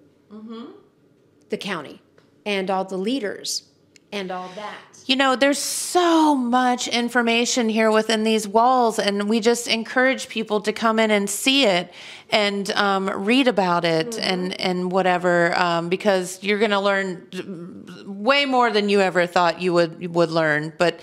[1.50, 2.00] the county
[2.46, 3.69] and all the leaders
[4.12, 4.76] and all that.
[5.06, 10.60] You know, there's so much information here within these walls, and we just encourage people
[10.60, 11.92] to come in and see it
[12.30, 17.26] and um, read about it and and whatever, um, because you're going to learn
[18.06, 20.72] way more than you ever thought you would you would learn.
[20.78, 21.00] But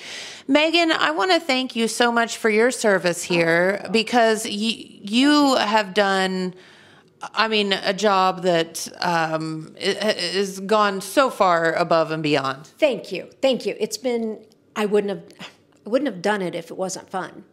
[0.47, 5.55] Megan, I want to thank you so much for your service here because you you
[5.55, 6.53] have done.
[7.33, 12.67] I mean, a job that um, i- i- has gone so far above and beyond.
[12.67, 13.75] Thank you, thank you.
[13.79, 15.49] It's been I wouldn't have
[15.85, 17.43] I wouldn't have done it if it wasn't fun.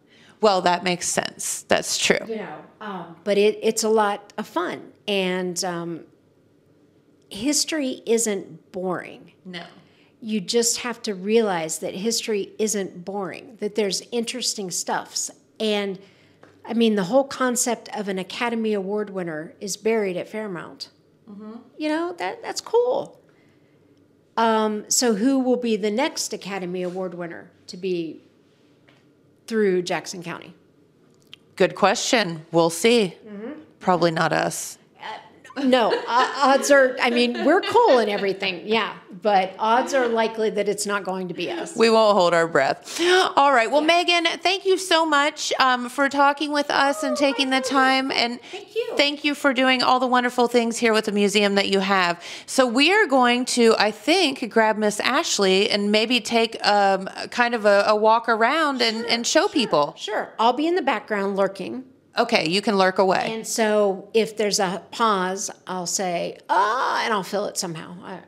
[0.40, 1.62] Well, that makes sense.
[1.68, 2.18] That's true.
[2.28, 6.00] you know um, but it, it's a lot of fun and um,
[7.30, 9.64] history isn't boring No.
[10.20, 15.98] you just have to realize that history isn't boring that there's interesting stuffs and
[16.64, 20.90] i mean the whole concept of an academy award winner is buried at fairmount
[21.78, 23.20] you know that that's cool
[24.36, 28.20] um, so who will be the next academy award winner to be
[29.46, 30.54] through jackson county
[31.56, 32.44] Good question.
[32.50, 33.14] We'll see.
[33.78, 34.76] Probably not us.
[35.62, 36.96] No, uh, odds are.
[37.00, 41.28] I mean, we're cool and everything, yeah, but odds are likely that it's not going
[41.28, 41.76] to be us.
[41.76, 43.00] We won't hold our breath.
[43.36, 43.70] All right.
[43.70, 48.10] Well, Megan, thank you so much um, for talking with us and taking the time.
[48.10, 48.94] And Thank you.
[48.96, 52.22] thank you for doing all the wonderful things here with the museum that you have.
[52.46, 57.54] So we are going to, I think, grab Miss Ashley and maybe take um, kind
[57.54, 59.94] of a, a walk around and, and show people.
[59.96, 61.84] Sure, I'll be in the background lurking.
[62.16, 63.32] Okay, you can lurk away.
[63.32, 67.96] And so if there's a pause, I'll say, ah, and I'll fill it somehow.
[68.02, 68.20] I,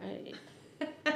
[0.80, 0.86] I,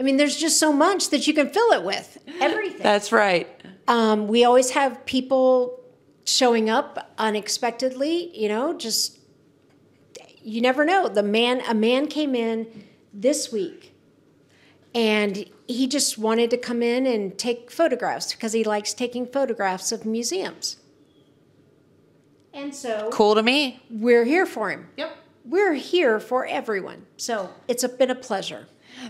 [0.00, 2.18] I mean, there's just so much that you can fill it with.
[2.40, 2.82] Everything.
[2.82, 3.48] That's right.
[3.86, 5.80] Um, we always have people
[6.24, 9.18] showing up unexpectedly, you know, just
[10.42, 11.08] you never know.
[11.08, 13.94] The man a man came in this week
[14.94, 19.92] and he just wanted to come in and take photographs because he likes taking photographs
[19.92, 20.76] of museums.
[22.52, 23.80] And so Cool to me.
[23.90, 24.88] we're here for him.
[24.96, 25.16] Yep.
[25.44, 27.06] We're here for everyone.
[27.16, 28.66] So it's a, been a pleasure.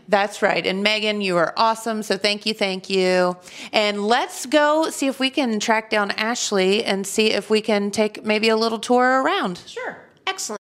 [0.08, 0.64] That's right.
[0.66, 2.02] And Megan, you are awesome.
[2.02, 3.36] So thank you, thank you.
[3.72, 7.90] And let's go see if we can track down Ashley and see if we can
[7.90, 9.62] take maybe a little tour around.
[9.66, 9.98] Sure.
[10.26, 10.60] Excellent.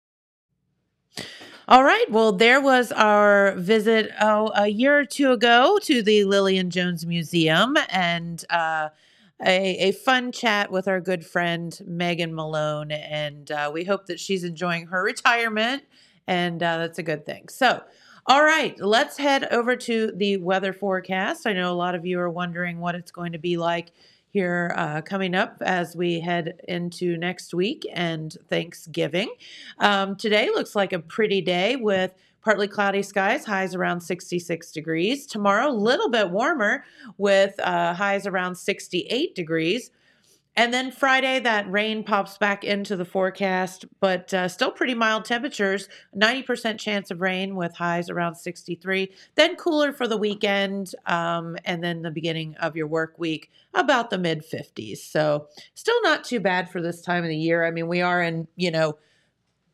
[1.68, 2.08] All right.
[2.10, 7.04] Well, there was our visit oh, a year or two ago to the Lillian Jones
[7.04, 8.90] Museum and uh,
[9.44, 12.90] a, a fun chat with our good friend Megan Malone.
[12.90, 15.84] And uh, we hope that she's enjoying her retirement.
[16.26, 17.48] And uh, that's a good thing.
[17.48, 17.82] So,
[18.26, 21.46] all right, let's head over to the weather forecast.
[21.46, 23.92] I know a lot of you are wondering what it's going to be like
[24.30, 29.32] here uh, coming up as we head into next week and Thanksgiving.
[29.78, 32.12] Um, today looks like a pretty day with
[32.46, 35.26] partly cloudy skies, highs around 66 degrees.
[35.26, 36.84] Tomorrow, a little bit warmer
[37.18, 39.90] with uh, highs around 68 degrees.
[40.54, 45.24] And then Friday, that rain pops back into the forecast, but uh, still pretty mild
[45.24, 45.88] temperatures.
[46.16, 49.12] 90% chance of rain with highs around 63.
[49.34, 54.10] Then cooler for the weekend, um, and then the beginning of your work week, about
[54.10, 54.98] the mid 50s.
[54.98, 57.66] So still not too bad for this time of the year.
[57.66, 58.98] I mean, we are in, you know,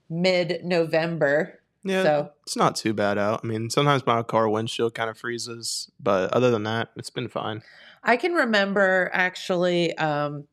[0.08, 1.58] mid November.
[1.84, 3.40] Yeah, So- it's not too bad out.
[3.42, 7.28] I mean, sometimes my car windshield kind of freezes, but other than that, it's been
[7.28, 7.62] fine.
[8.04, 10.44] I can remember actually um,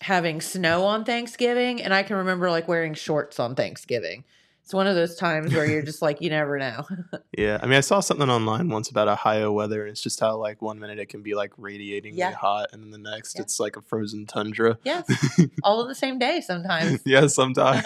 [0.00, 4.24] having snow on Thanksgiving, and I can remember like wearing shorts on Thanksgiving.
[4.70, 6.84] It's one of those times where you're just like, you never know.
[7.36, 10.36] Yeah, I mean, I saw something online once about Ohio weather, and it's just how
[10.36, 12.32] like one minute it can be like radiatingly Yeah.
[12.32, 13.42] hot, and then the next Yeah.
[13.42, 14.78] it's like a frozen tundra.
[14.84, 15.06] yes,
[15.64, 17.00] all of the same day sometimes.
[17.06, 17.84] yeah, sometimes.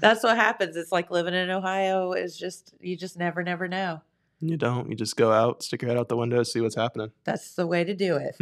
[0.00, 0.76] That's what happens.
[0.76, 4.02] It's like living in Ohio is just you just never never know.
[4.40, 4.88] you don't.
[4.90, 7.10] You just go out, stick your head out the window, see what's happening.
[7.24, 8.36] That's the way to do it.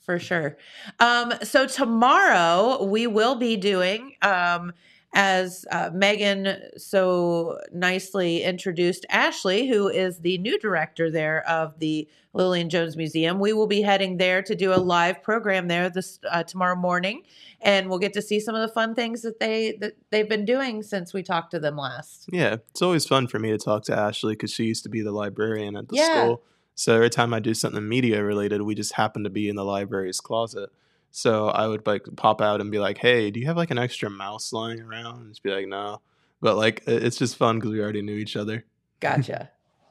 [0.00, 0.56] for sure.
[1.00, 4.72] Um, so tomorrow we will be doing, um,
[5.14, 12.08] as uh, Megan so nicely introduced Ashley, who is the new director there of the
[12.34, 13.38] Lillian Jones Museum.
[13.38, 17.24] We will be heading there to do a live program there this uh, tomorrow morning,
[17.60, 20.46] and we'll get to see some of the fun things that they that they've been
[20.46, 22.26] doing since we talked to them last.
[22.32, 25.02] Yeah, it's always fun for me to talk to Ashley because she used to be
[25.02, 26.06] the librarian at the Yeah.
[26.06, 26.42] school.
[26.74, 29.64] So every time I do something media related, we just happen to be in the
[29.64, 30.70] library's closet.
[31.12, 33.78] So I would like pop out and be like, "Hey, do you have like an
[33.78, 36.00] extra mouse lying around?" And just be like, "No,"
[36.40, 38.64] but like it's just fun because we already knew each other.
[39.00, 39.50] Gotcha.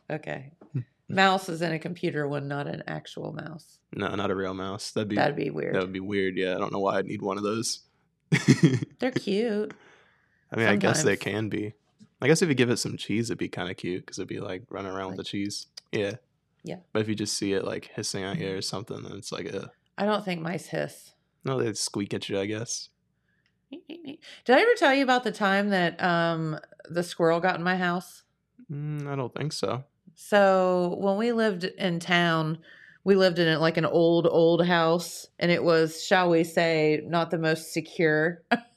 [0.10, 0.52] okay.
[1.10, 3.80] Mouse is in a computer one, not an actual mouse.
[3.94, 4.92] No, not a real mouse.
[4.92, 5.76] That'd be That'd be weird.
[5.76, 6.38] that would be weird.
[6.38, 7.82] Yeah, I don't know why I'd need one of those.
[9.00, 9.74] They're cute.
[10.54, 11.74] I mean, I guess they can be.
[12.22, 14.30] I guess if you give it some cheese, it'd be kind of cute because it'd
[14.30, 15.68] be like running around with the cheese.
[15.92, 16.16] Yeah.
[16.64, 16.78] Yeah.
[16.94, 18.58] But if you just see it like hissing at you mm-hmm.
[18.58, 21.12] or something, then it's like a I don't think mice hiss.
[21.46, 22.40] no, they squeak at you.
[22.40, 22.90] I guess.
[23.72, 24.18] Did
[24.50, 26.60] I ever tell you about the time that um
[26.90, 28.24] the squirrel got in my house?
[28.72, 29.84] Mm, I don't think so.
[30.16, 32.58] So when we lived in town,
[33.04, 37.30] we lived in like an old old house, and it was, shall we say, not
[37.30, 38.42] the most secure.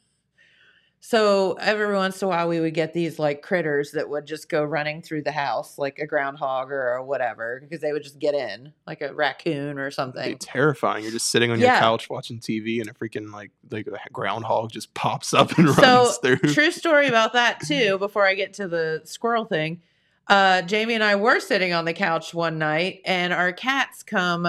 [1.07, 4.48] so every once in a while, we would get these like critters that would just
[4.48, 8.35] go running through the house, like a groundhog or whatever, because they would just get
[8.35, 10.38] in, like a raccoon or It'd be something.
[10.38, 11.02] terrifying.
[11.02, 11.73] You're just sitting on Yeah.
[11.75, 15.69] your couch watching TV, and a freaking like like a groundhog just pops up and
[15.75, 16.37] So runs through.
[16.55, 17.98] true story about that too.
[18.05, 19.83] Before I get to the squirrel thing,
[20.29, 24.48] uh, Jamie and I were sitting on the couch one night, and our cats come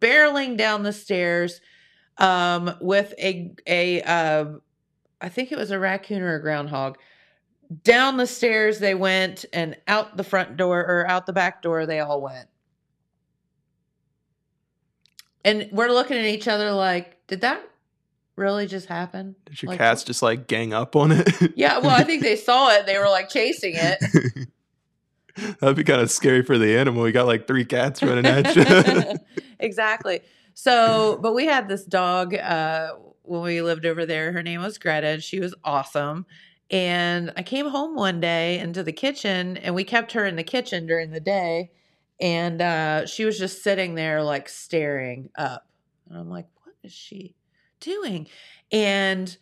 [0.00, 1.60] barreling down the stairs
[2.16, 4.44] um, with a a uh,
[5.22, 6.98] I think it was a raccoon or a groundhog.
[7.84, 11.86] Down the stairs they went, and out the front door or out the back door
[11.86, 12.48] they all went.
[15.44, 17.62] And we're looking at each other like, did that
[18.36, 19.34] really just happen?
[19.46, 21.28] Did your Like, cats just like gang up on it?
[21.56, 22.86] Yeah, well, I think they saw it.
[22.86, 24.48] They were like chasing it.
[25.60, 27.06] That'd be kind of scary for the animal.
[27.06, 29.16] You got like three cats running at you.
[29.58, 30.20] exactly.
[30.54, 32.90] So, but we had this dog uh,
[33.22, 34.32] when we lived over there.
[34.32, 36.26] Her name was Greta, and she was awesome.
[36.70, 40.42] And I came home one day into the kitchen, and we kept her in the
[40.42, 41.70] kitchen during the day.
[42.20, 45.66] And uh, she was just sitting there, like staring up.
[46.08, 47.34] And I'm like, what is she
[47.80, 48.28] doing?
[48.70, 49.36] And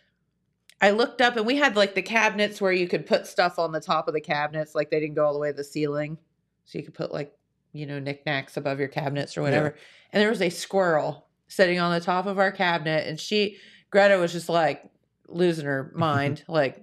[0.80, 3.72] I looked up, and we had like the cabinets where you could put stuff on
[3.72, 6.18] the top of the cabinets, like they didn't go all the way to the ceiling.
[6.64, 7.32] So you could put like,
[7.72, 9.76] you know, knickknacks above your cabinets or whatever.
[10.12, 13.58] And there was a squirrel sitting on the top of our cabinet, and she,
[13.90, 14.82] Greta, was just like
[15.28, 16.82] losing her mind, like.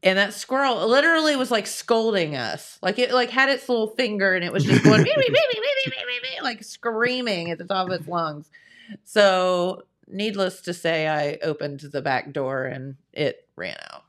[0.00, 4.32] And that squirrel literally was like scolding us, like it like had its little finger,
[4.34, 7.50] and it was just going "Meep, meep, meep, meep, meep, meep, meep, meep," like screaming
[7.50, 8.48] at the top of its lungs.
[9.02, 14.04] So, needless to say, I opened the back door and it ran out.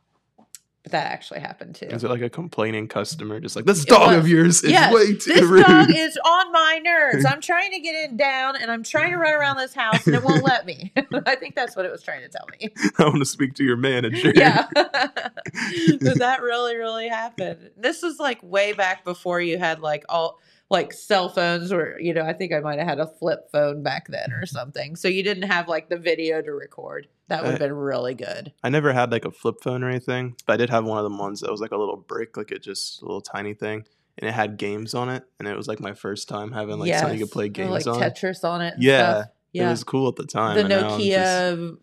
[0.92, 1.86] That actually happened too.
[1.88, 3.40] Is it like a complaining customer?
[3.40, 4.18] Just like this dog was.
[4.18, 5.66] of yours is Yes, way too this rude.
[5.66, 7.26] dog is on my nerves.
[7.26, 10.16] I'm trying to get it down and I'm trying to run around this house and
[10.16, 10.92] it won't let me.
[11.26, 12.70] I think that's what it was trying to tell me.
[12.98, 14.32] I want to speak to your manager.
[14.36, 14.68] Yeah.
[14.74, 17.72] that really, really happened.
[17.78, 22.14] This was like way back before you had like all like cell phones or you
[22.14, 24.46] know, I think I might have had a flip phone back then or mm-hmm.
[24.46, 24.96] something.
[24.96, 27.08] So you didn't have like the video to record.
[27.28, 28.54] That would have been really good.
[28.64, 31.04] I never had like a flip phone or anything, but I did have one of
[31.04, 33.86] them ones that was like a little brick, like it just a little tiny thing,
[34.18, 36.94] and it had games on it, and it was like my first time having like
[36.96, 38.02] something you could play Or, games like on.
[38.02, 38.76] Tetris on it.
[38.80, 39.28] Yeah, stuff.
[39.54, 39.68] Yeah.
[39.68, 40.56] It was cool at the time.
[40.56, 41.78] the and just- Nokia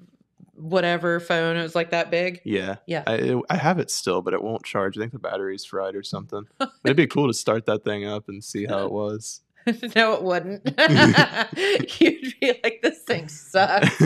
[0.56, 1.56] whatever phone.
[1.56, 2.40] It was like that big.
[2.44, 3.04] yeah, Yeah.
[3.06, 4.96] I, I have it still, but it won't charge.
[4.96, 6.46] I think the battery's fried or something.
[6.84, 9.40] It'd be cool to start that thing up and see how it was.
[9.96, 10.62] no, it wouldn't.
[12.00, 14.00] You'd be like, this thing sucks.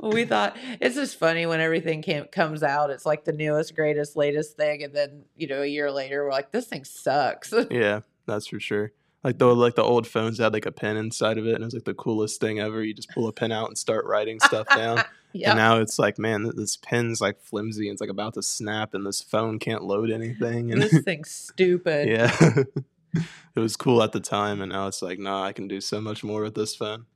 [0.00, 2.90] we thought it's just funny when everything came, comes out.
[2.90, 6.30] It's like the newest, greatest, latest thing, and then you know, a year later, we're
[6.32, 7.52] like, this thing sucks.
[7.70, 8.92] Yeah, that's for sure.
[9.24, 11.66] Like the like the old phones had like a pen inside of it, and it
[11.66, 12.82] was like the coolest thing ever.
[12.82, 15.02] You just pull a pen out and start writing stuff down.
[15.32, 18.42] yeah, And now it's like, man, this pen's like flimsy and it's like about to
[18.42, 20.72] snap, and this phone can't load anything.
[20.72, 22.08] And this thing's stupid.
[22.10, 22.32] yeah,
[23.56, 26.00] it was cool at the time, and now it's like, nah, I can do so
[26.00, 27.06] much more with this phone.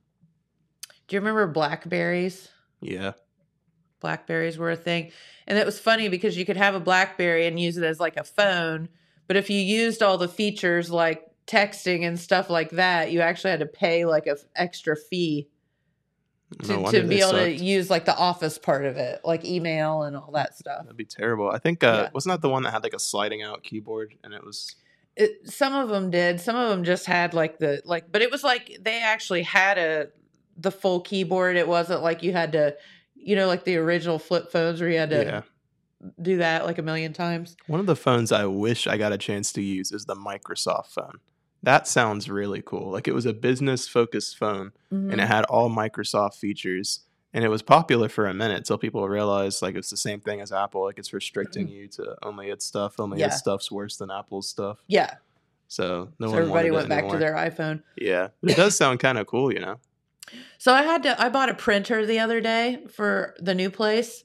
[1.06, 2.48] Do you remember Blackberries?
[2.80, 3.12] Yeah,
[4.00, 5.12] Blackberries were a thing.
[5.46, 8.16] And it was funny because you could have a Blackberry and use it as like
[8.16, 8.88] a phone.
[9.28, 13.50] But if you used all the features like texting and stuff like that, you actually
[13.50, 15.48] had to pay like a f- extra fee
[16.64, 20.02] to, wonder to be able to use like the office part of it, like email
[20.02, 20.82] and all that stuff.
[20.82, 21.50] That'd be terrible.
[21.50, 22.10] I think uh, Yeah.
[22.12, 24.74] wasn't that the one that had like a sliding out keyboard, and it was
[25.16, 26.40] It, some of them did.
[26.40, 29.78] Some of them just had like the like, but it was like they actually had
[29.78, 30.08] a
[30.58, 31.56] the full keyboard.
[31.56, 32.76] It wasn't like you had to,
[33.14, 35.42] you know, like the original flip phones where you had to yeah.
[36.20, 37.56] Do that like a million times.
[37.66, 40.86] One of the phones I wish I got a chance to use is the Microsoft
[40.88, 41.18] phone.
[41.62, 42.90] That sounds really cool.
[42.90, 45.22] Like it was a business focused phone and Mhm.
[45.22, 47.00] it had all Microsoft features.
[47.34, 50.40] And it was popular for a minute till people realized like it's the same thing
[50.40, 50.82] as Apple.
[50.84, 52.98] Like it's restricting you to only its stuff.
[52.98, 53.20] Only Mm-hmm.
[53.20, 53.26] Yeah.
[53.28, 54.78] its stuff's worse than Apple's stuff.
[54.88, 55.14] Yeah.
[55.68, 57.14] So no so one everybody went back anymore.
[57.14, 57.82] to their iPhone.
[57.96, 59.76] Yeah, but it does sound kind of cool, you know.
[60.58, 64.24] So I had to I bought a printer the other day for the new place.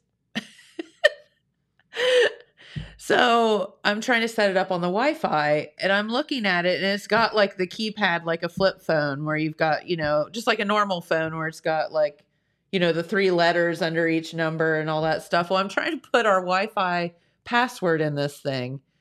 [2.98, 6.78] so I'm trying to set it up on the Wi-Fi and I'm looking at it
[6.82, 10.28] and it's got like the keypad like a flip phone where you've got, you know,
[10.32, 12.24] just like a normal phone where it's got like,
[12.72, 15.50] you know, the three letters under each number and all that stuff.
[15.50, 17.14] Well, I'm trying to put our Wi-Fi
[17.46, 18.82] password in this thing.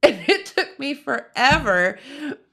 [0.00, 1.98] And it took me forever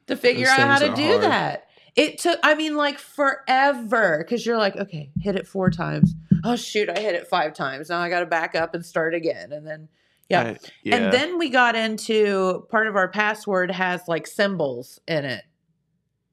[0.07, 1.21] to figure out how to do hard.
[1.21, 1.64] that.
[1.95, 6.13] It took, I mean, like forever because you're like, okay, hit it four times.
[6.43, 7.89] Oh, shoot, I hit it five times.
[7.89, 9.51] Now I got to back up and start again.
[9.53, 9.87] And then,
[10.29, 10.41] yeah.
[10.41, 10.95] I- yeah.
[10.95, 15.43] And then we got into part of our password has like symbols in it.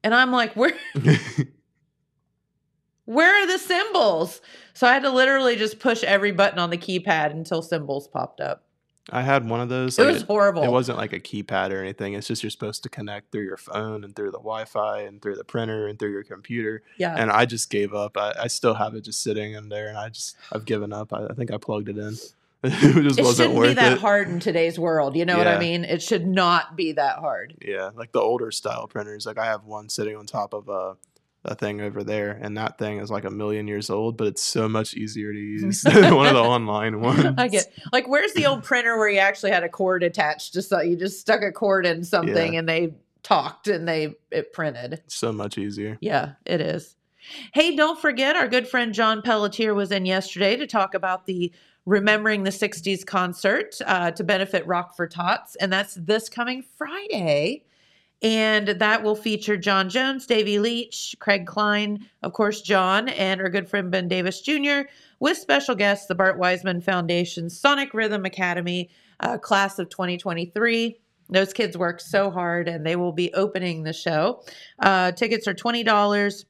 [0.03, 0.73] And I'm like, where,
[3.05, 4.41] where are the symbols?
[4.73, 8.41] So I had to literally just push every button on the keypad until symbols popped
[8.41, 8.65] up.
[9.11, 9.99] I had one of those.
[9.99, 10.63] It like, was horrible.
[10.63, 12.13] It wasn't like a keypad or anything.
[12.13, 15.35] It's just you're supposed to connect through your phone and through the Wi-Fi and through
[15.35, 16.83] the printer and through your computer.
[16.97, 17.13] Yeah.
[17.15, 18.17] And I just gave up.
[18.17, 21.11] I, I still have it just sitting in there, and I just I've given up.
[21.11, 22.15] I, I think I plugged it in.
[22.63, 23.99] it just it wasn't shouldn't worth be that it.
[23.99, 25.17] hard in today's world.
[25.17, 25.83] You know what I mean?
[25.83, 27.55] It should not be that hard.
[27.61, 29.25] Yeah, like the older style printers.
[29.25, 30.95] Like I have one sitting on top of a
[31.45, 34.41] a thing over there, and that thing is like a million years old, but it's
[34.41, 37.25] so much easier to use than one of the online ones.
[37.37, 40.53] I get like, where's the old printer where you actually had a cord attached?
[40.53, 42.59] Just so you just stuck a cord in something Yeah.
[42.59, 45.01] and they talked and they it printed.
[45.07, 45.97] so much easier.
[46.01, 46.95] Yeah, it is.
[47.53, 51.51] Hey, don't forget our good friend John Pelletier was in yesterday to talk about the
[51.85, 55.55] Remembering the 60s concert uh, to benefit Rock for Tots.
[55.57, 57.65] And that's this coming Friday.
[58.23, 63.49] And that will feature John Jones, Davey Leach, Craig Klein, of course, John, and our
[63.49, 64.87] good friend Ben Davis Jr.,
[65.19, 70.99] with special guests, the Bart Wiseman Foundation Sonic Rhythm Academy, uh, class of 2023.
[71.29, 74.43] Those kids work so hard and they will be opening the show.
[74.79, 76.45] Uh, tickets are $20.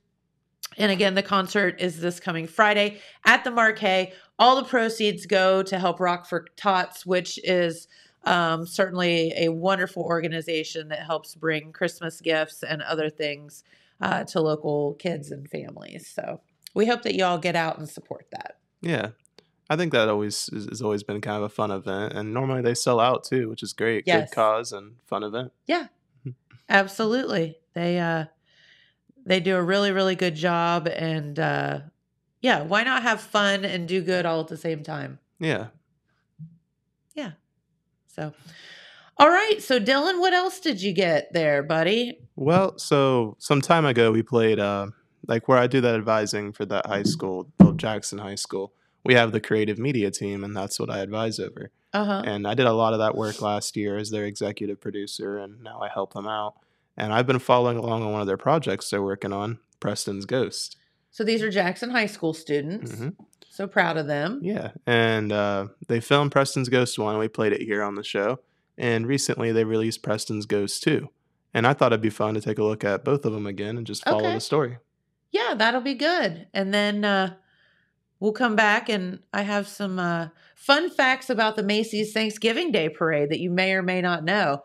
[0.77, 4.11] And again, the concert is this coming Friday at the Marquee.
[4.39, 7.87] All the proceeds go to help Rock for Tots, which is
[8.23, 13.63] um, certainly a wonderful organization that helps bring Christmas gifts and other things
[14.01, 16.07] uh, to local kids and families.
[16.07, 16.41] So
[16.73, 18.57] we hope that y'all get out and support that.
[18.81, 19.09] Yeah.
[19.69, 22.75] I think that always has always been kind of a fun event, and normally they
[22.75, 24.03] sell out too, which is great.
[24.05, 24.29] Yes.
[24.29, 25.51] Good cause and fun event.
[25.65, 25.87] Yeah,
[26.69, 27.57] absolutely.
[27.73, 28.25] They uh,
[29.25, 31.79] they do a really really good job, and uh,
[32.41, 35.19] yeah, why not have fun and do good all at the same time?
[35.39, 35.47] Yeah.
[35.49, 35.67] Yeah.
[38.15, 38.33] So,
[39.17, 39.61] all right.
[39.61, 42.19] So Dillon, what else did you get there, buddy?
[42.35, 44.87] Well, so some time ago we played uh
[45.27, 48.73] like where I do that advising for that high school, Bill Jackson High School.
[49.05, 51.71] We have the creative media team and that's what I advise over.
[51.93, 52.21] Uh huh.
[52.25, 55.61] And I did a lot of that work last year as their executive producer and
[55.63, 56.55] now I help them out.
[56.97, 60.77] And I've been following along on one of their projects they're working on, Preston's Ghost.
[61.11, 62.91] So these are Jackson High School students.
[62.91, 63.15] Mhm.
[63.55, 64.39] So proud of them.
[64.41, 67.19] Yeah, and uh, they filmed Preston's Ghost one.
[67.19, 68.39] We played it here on the show,
[68.79, 71.09] and recently they released Preston's Ghost two.
[71.53, 73.77] And I thought it'd be fun to take a look at both of them again
[73.77, 74.33] and just follow Okay.
[74.33, 74.79] the story.
[75.31, 76.47] Yeah, that'll be good.
[76.51, 77.35] And then uh,
[78.19, 82.89] we'll come back and I have some uh, fun facts about the Macy's Thanksgiving Day
[82.89, 84.63] Parade that you may or may not know.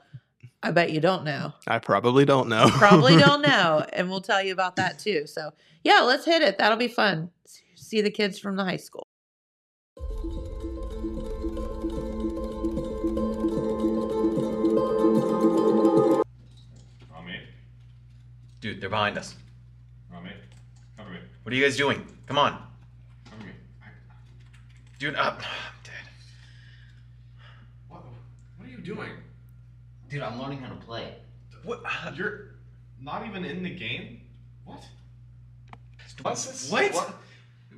[0.63, 1.53] I bet you don't know.
[1.67, 2.69] I probably don't know.
[2.71, 3.85] Probably don't know.
[3.93, 5.27] And we'll tell you about that too.
[5.27, 5.51] So,
[5.85, 6.57] yeah, let's hit it.
[6.57, 7.31] That'll be fun.
[7.89, 9.07] See the kids from the high school.
[17.17, 17.41] On me.
[18.61, 19.37] Dude, they're behind us.
[20.15, 20.33] On me.
[20.99, 21.17] Cover me.
[21.43, 22.07] What are you guys doing?
[22.27, 22.63] Come on.
[23.31, 23.53] Cover me.
[23.83, 23.87] I,
[24.99, 25.39] Dude, uh, I'm
[25.83, 25.95] dead.
[27.89, 28.03] what,
[28.59, 29.13] what are you doing?
[30.11, 31.15] Dude, I'm learning how to play.
[31.65, 31.81] What?
[32.15, 32.51] You're
[33.01, 34.21] not even in the game?
[34.67, 34.85] What?
[36.21, 36.71] What's this?
[36.71, 36.93] What?
[36.93, 37.15] What?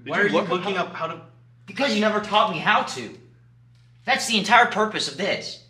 [0.05, 1.21] Did Why are you look looking up how to?
[1.67, 3.19] Because you never taught me how to.
[4.07, 5.63] That's the entire purpose of this.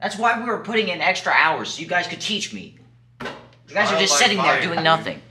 [0.00, 2.76] That's why we were putting in extra hours so you guys could teach me.
[3.20, 4.84] You guys are just by sitting there doing dude.
[4.84, 5.22] nothing.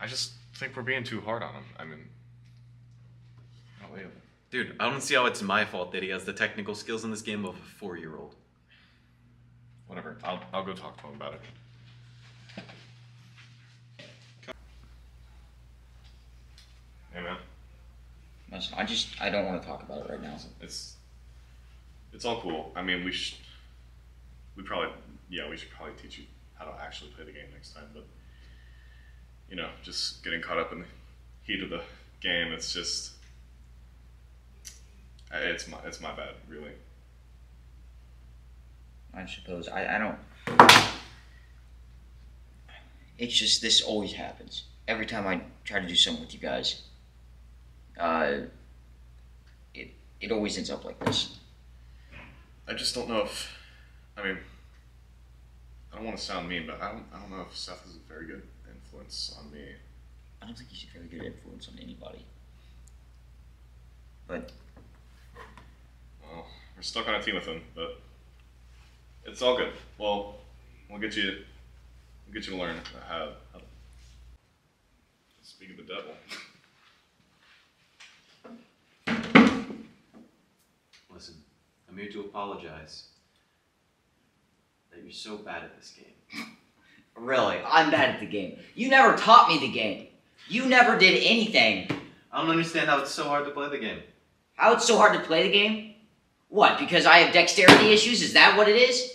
[0.00, 1.64] I just think we're being too hard on him.
[1.78, 2.08] I mean,
[3.82, 4.06] oh wait.
[4.50, 7.10] Dude, I don't see how it's my fault that he has the technical skills in
[7.10, 8.34] this game of a four-year-old.
[9.88, 10.18] Whatever.
[10.24, 11.40] I'll I'll go talk to him about it.
[17.12, 17.36] Hey man,
[18.50, 20.36] Listen, I just I don't want to talk about it right now.
[20.60, 20.96] it's
[22.12, 22.72] it's all cool.
[22.74, 23.38] I mean, we should
[24.56, 24.90] we probably
[25.28, 27.84] yeah we should probably teach you how to actually play the game next time.
[27.92, 28.06] But
[29.50, 30.86] you know, just getting caught up in the
[31.42, 31.82] heat of the
[32.20, 33.12] game, it's just
[35.30, 36.72] it's my it's my bad, really.
[39.14, 40.18] I suppose I, I don't.
[43.18, 46.82] It's just this always happens every time I try to do something with you guys.
[47.98, 48.46] Uh,
[49.74, 49.90] it
[50.20, 51.38] it always ends up like this.
[52.66, 53.58] I just don't know if
[54.16, 54.38] I mean
[55.92, 57.96] I don't want to sound mean, but I don't I don't know if Seth is
[57.96, 59.60] a very good influence on me.
[60.40, 62.24] I don't think he's a very good influence on anybody.
[64.26, 64.52] But
[66.22, 68.00] Well, we're stuck on a team with him, but
[69.24, 69.72] it's all good.
[69.98, 70.36] Well,
[70.90, 71.44] we'll get you
[72.26, 72.76] we'll get you to learn
[73.08, 73.64] how, how to
[75.42, 76.14] speak of the devil.
[81.92, 83.04] I'm here to apologize
[84.90, 86.46] that you're so bad at this game.
[87.16, 88.58] really, I'm bad at the game.
[88.74, 90.06] You never taught me the game.
[90.48, 91.88] You never did anything.
[92.32, 94.00] I don't understand how it's so hard to play the game.
[94.54, 95.94] How it's so hard to play the game?
[96.48, 96.78] What?
[96.78, 98.22] Because I have dexterity issues?
[98.22, 99.12] Is that what it is?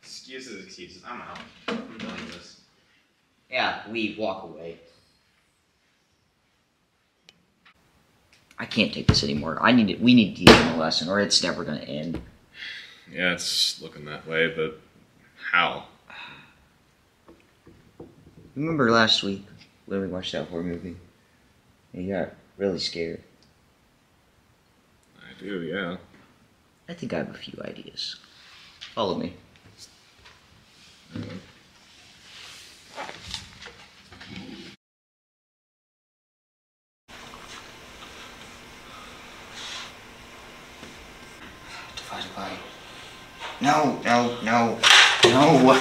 [0.00, 1.02] Excuses, excuses.
[1.06, 1.38] I'm out.
[1.68, 2.60] I'm done with this.
[3.50, 4.78] Yeah, we walk away.
[8.58, 9.58] I can't take this anymore.
[9.60, 11.88] I need to, we need to teach him a lesson, or it's never going to
[11.88, 12.20] end.
[13.12, 14.80] Yeah, it's looking that way, but
[15.52, 15.84] how?
[18.54, 19.44] Remember last week
[19.84, 20.96] when we watched that horror movie?
[21.92, 23.22] And You got really scared.
[25.18, 25.96] I do, yeah.
[26.88, 28.16] I think I have a few ideas.
[28.94, 29.34] Follow me.
[43.60, 44.78] No, no, no,
[45.24, 45.80] no.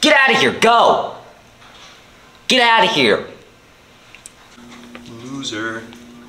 [0.00, 1.14] Get out of here, go!
[2.48, 3.26] Get out of here!
[5.22, 5.82] Loser.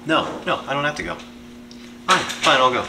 [0.06, 1.16] No, no, I don't have to go.
[1.16, 2.86] Fine, fine, I'll go.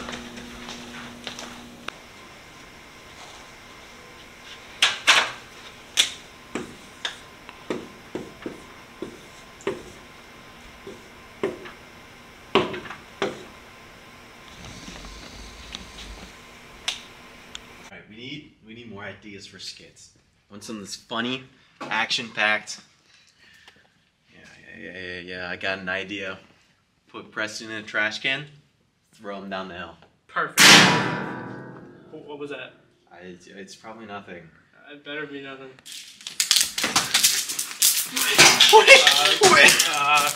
[17.90, 20.10] Alright, we need we need more ideas for skits.
[20.50, 21.44] Want something that's funny,
[21.80, 22.80] action packed.
[24.32, 24.40] Yeah,
[24.76, 25.48] yeah, yeah, yeah, yeah.
[25.48, 26.38] I got an idea.
[27.08, 28.46] Put Preston in a trash can,
[29.14, 29.94] throw him down the hill.
[30.26, 30.60] Perfect.
[32.10, 32.72] What was that?
[33.12, 34.42] I, it's, it's probably nothing.
[34.92, 35.68] It better be nothing.
[39.52, 40.30] Wait, Uh,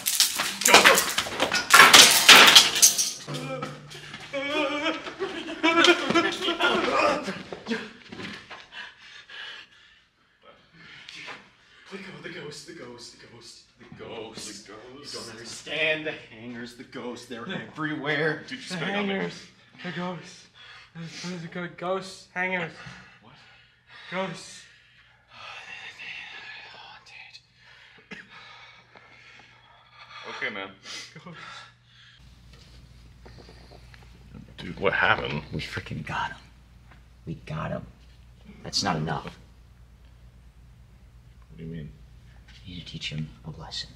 [12.23, 14.67] The ghost, the ghost, the ghost, the ghost, the ghost.
[14.67, 15.15] The ghost.
[15.15, 18.43] You don't understand the hangers, the ghosts, they're everywhere.
[18.49, 19.15] Dude, just the spit on me.
[19.15, 19.43] hangers.
[19.85, 20.47] The ghosts.
[20.95, 22.29] There's the good ghosts.
[22.33, 22.73] Hangers.
[23.23, 23.35] What?
[24.11, 24.63] Ghosts.
[30.39, 30.69] Okay, man.
[31.15, 31.41] Ghosts.
[34.59, 35.43] Dude, what happened?
[35.53, 36.39] We freaking got him.
[37.27, 37.87] We got him.
[38.63, 39.25] That's not enough.
[39.25, 39.33] What
[41.57, 41.91] do you mean?
[42.67, 43.91] We need to teach him a lesson.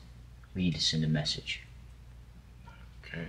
[0.54, 1.60] We need to send a message.
[3.12, 3.26] Okay.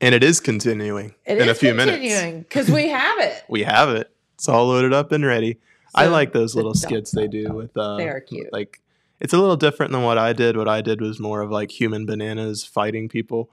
[0.00, 1.96] And it is continuing It in is a few minutes.
[1.98, 3.42] continuing because we have it.
[3.48, 4.10] We have it.
[4.34, 5.58] It's all loaded up and ready.
[5.94, 7.56] I like those little dot, skits they do dot.
[7.56, 8.52] with uh They are cute.
[8.52, 8.80] like
[9.20, 10.58] it's a little different than what I did.
[10.58, 13.48] What I did was more of like human bananas fighting people.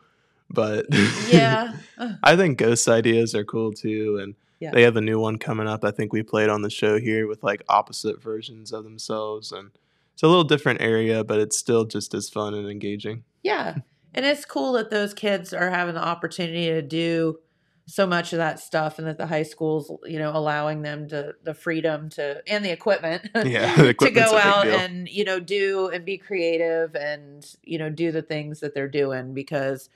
[0.50, 0.88] But
[1.32, 1.76] Yeah.
[2.24, 4.72] I think ghost ideas are cool too and Yeah.
[4.72, 5.84] they have a new one coming up.
[5.84, 9.72] I think we played on the show here with like opposite versions of themselves and
[10.14, 13.24] it's a little different area, but it's still just as fun and engaging.
[13.44, 13.78] Yeah.
[14.16, 17.40] And it's cool that those kids are having the opportunity to do
[17.88, 21.34] so much of that stuff and that the high schools, you know, allowing them to
[21.44, 24.76] the freedom to and the equipment Yeah, the to go out deal.
[24.76, 28.88] and, you know, do and be creative and, you know, do the things that they're
[28.88, 29.90] doing because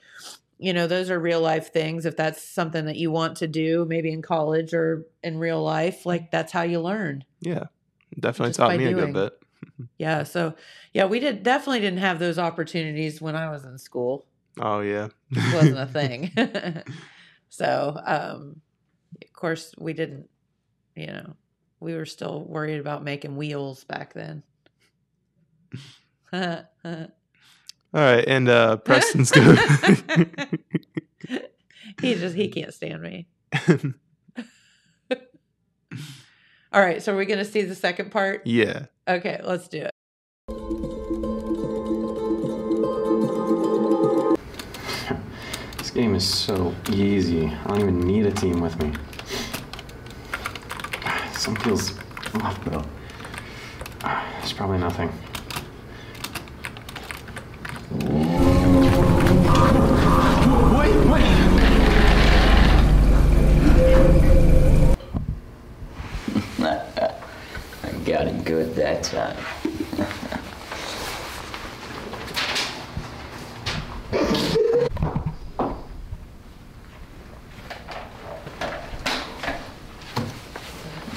[0.58, 2.04] you know, those are real life things.
[2.04, 6.04] If that's something that you want to do, maybe in college or in real life,
[6.04, 7.24] like that's how you learn.
[7.40, 7.64] Yeah.
[8.18, 9.32] Definitely Just taught me a good bit.
[9.98, 10.22] Yeah.
[10.22, 10.54] So
[10.92, 14.26] yeah, we did definitely didn't have those opportunities when I was in school.
[14.60, 15.08] Oh yeah.
[15.30, 16.32] It wasn't a thing.
[17.48, 18.60] so um
[19.20, 20.28] of course we didn't
[20.96, 21.36] you know,
[21.80, 24.42] we were still worried about making wheels back then.
[27.94, 29.56] All right, and uh Preston's doing
[32.00, 33.28] he just he can't stand me.
[36.70, 38.46] All right, so are we going to see the second part?
[38.46, 38.86] Yeah.
[39.08, 39.90] Okay, let's do it.
[45.78, 47.46] This game is so easy.
[47.46, 48.92] I don't even need a team with me.
[51.32, 51.98] Some feels
[52.34, 52.86] off, but
[54.42, 55.10] it's probably nothing.
[57.90, 58.00] Wait,
[61.08, 61.24] wait!
[67.82, 69.36] I got it good that time.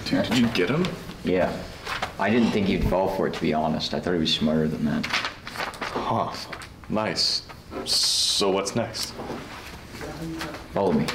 [0.06, 0.88] Dude, did you get him?
[1.26, 1.52] Yeah.
[2.18, 3.94] I didn't think he'd fall for it, to be honest.
[3.94, 5.06] I thought he was smarter than that.
[5.06, 6.32] Huh.
[6.92, 7.44] Nice.
[7.86, 9.14] So what's next?
[10.74, 11.06] Follow me.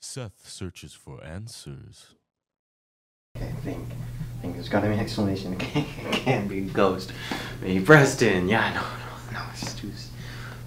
[0.00, 2.14] Seth searches for answers.
[3.36, 3.78] I think,
[4.38, 5.52] I think there's gotta be an explanation.
[5.52, 7.12] It can't, it can't be a ghost.
[7.60, 8.48] Maybe Preston.
[8.48, 9.46] Yeah, no, no, no.
[9.52, 9.90] It's too.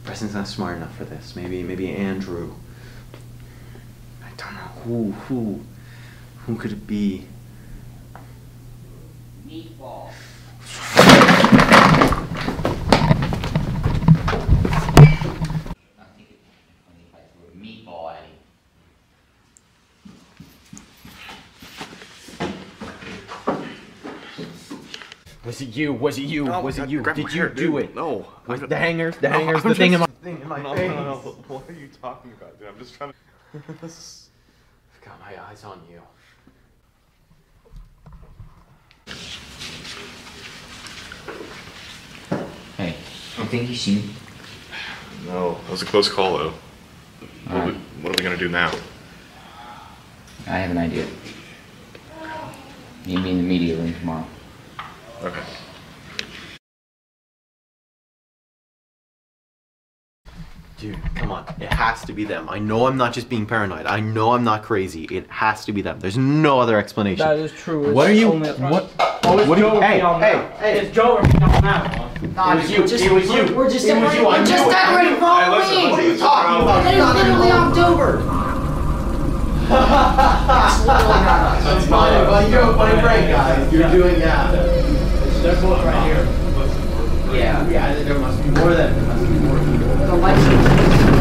[0.03, 1.35] Preston's not smart enough for this.
[1.35, 2.53] Maybe, maybe Andrew.
[4.23, 5.61] I don't know who, who,
[6.45, 7.25] who could it be?
[9.55, 10.11] Meatball.
[17.55, 18.23] Meatball at.
[25.45, 25.93] Was it you?
[25.93, 26.45] Was it you?
[26.45, 27.01] No, was it you?
[27.03, 27.83] Did you hair, do dude.
[27.83, 27.95] it?
[27.95, 28.25] No.
[28.47, 29.15] Was the hangers?
[29.17, 29.63] The No, hangers?
[29.63, 30.89] I'm the thing in my thing in my no, face.
[30.89, 31.15] no, no.
[31.47, 32.67] What are you talking about, dude?
[32.67, 33.15] I'm just trying to.
[33.53, 36.01] I've got my eyes on you.
[43.37, 44.09] I think you see.
[45.25, 46.53] No, that was a close call, though.
[47.47, 47.75] What, are we, uh.
[48.01, 48.71] what are we gonna do now?
[50.47, 51.05] I have an idea.
[53.05, 54.25] Meet me in the media room tomorrow.
[55.23, 55.43] Okay.
[60.77, 61.45] Dude, come on.
[61.59, 62.49] It has to be them.
[62.49, 63.85] I know I'm not just being paranoid.
[63.85, 65.05] I know I'm not crazy.
[65.05, 65.99] It has to be them.
[65.99, 67.25] There's no other explanation.
[67.25, 67.93] That is true.
[67.93, 68.31] What are you?
[68.31, 68.91] only What?
[69.23, 69.69] Oh, it's what are you?
[69.71, 70.79] Joe Hey, hey, hey!
[70.79, 72.04] It's Joe beyond now.
[72.21, 72.87] It was you.
[72.87, 73.31] Just- it was you.
[73.33, 74.27] we're- we're just it was you.
[74.27, 75.91] I decorating- we're just decorating for Halloween.
[75.91, 76.79] What are you talking about?
[76.79, 78.21] It It's is not literally even- October.
[81.65, 82.13] That's fine.
[82.27, 83.73] Well, you're a funny prank, guys.
[83.73, 84.51] You're doing yeah.
[84.51, 86.27] They're both right here.
[87.33, 87.93] Yeah, yeah.
[88.03, 88.93] There must be more than.
[88.95, 90.07] There must be more people.
[90.07, 91.14] The lights.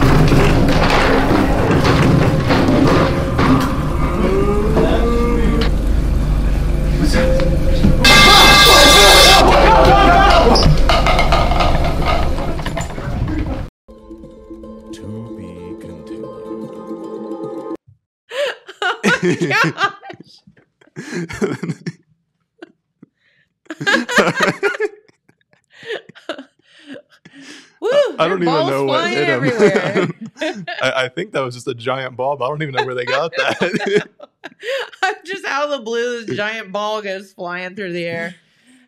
[29.41, 30.31] Know what flying hit him.
[30.41, 30.65] everywhere.
[30.83, 32.95] I, I think that was just a giant ball, but I don't even know where
[32.95, 34.09] they got that.
[35.25, 38.35] just out of the blue, this giant ball goes flying through the air.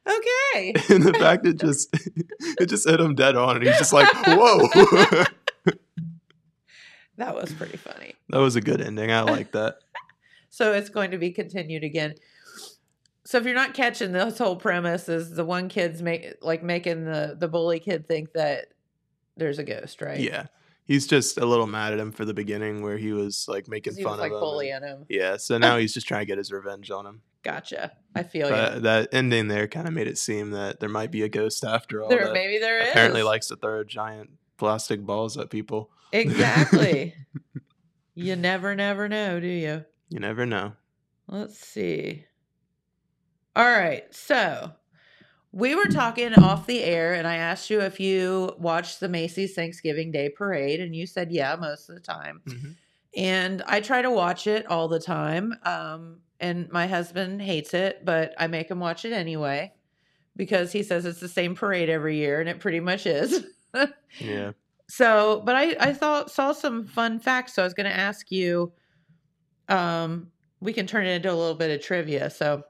[0.06, 0.72] Okay.
[0.90, 1.88] and the fact it just
[2.60, 4.68] it just hit him dead on, and he's just like, "Whoa!"
[7.16, 8.14] That was pretty funny.
[8.28, 9.10] that was a good ending.
[9.10, 9.78] I like that.
[10.50, 12.14] So it's going to be continued again.
[13.24, 17.04] So if you're not catching this whole premise is the one kid's make like making
[17.04, 18.66] the the bully kid think that
[19.36, 20.18] there's a ghost, right?
[20.20, 20.46] Yeah,
[20.84, 23.96] he's just a little mad at him for the beginning, where he was like making
[23.96, 24.34] he fun was of like him.
[24.36, 25.04] and- bullying him.
[25.08, 27.22] Yeah, so now he's just trying to get his revenge on him.
[27.42, 27.92] Gotcha.
[28.14, 28.80] I feel But you.
[28.80, 32.02] that ending there kind of made it seem that there might be a ghost after
[32.02, 32.08] all.
[32.08, 32.88] There maybe there is.
[32.88, 35.90] apparently likes to throw giant plastic balls at people.
[36.12, 37.14] Exactly.
[38.16, 39.84] you never never know, do you?
[40.08, 40.72] You never know.
[41.28, 42.24] Let's see.
[43.54, 44.12] All right.
[44.12, 44.72] So
[45.56, 49.54] we were talking off the air, and I asked you if you watched the Macy's
[49.54, 52.42] Thanksgiving Day Parade, and you said yeah, most of the time.
[52.44, 52.74] Mhm.
[53.16, 55.54] And I try to watch it all the time.
[55.62, 59.72] Um, and my husband hates it, but I make him watch it anyway
[60.36, 63.46] because he says it's the same parade every year, and it pretty much is.
[64.20, 64.52] Yeah.
[64.88, 68.30] So, but I I thought saw some fun facts, so I was going to ask
[68.30, 68.72] you.
[69.68, 70.30] Um,
[70.60, 72.30] we can turn it into a little bit of trivia.
[72.30, 72.62] So,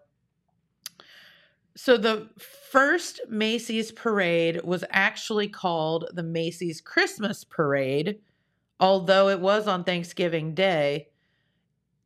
[1.76, 2.28] so the
[2.76, 8.18] first Macy's parade was actually called the Macy's Christmas Parade,
[8.78, 11.08] although it was on Thanksgiving Day.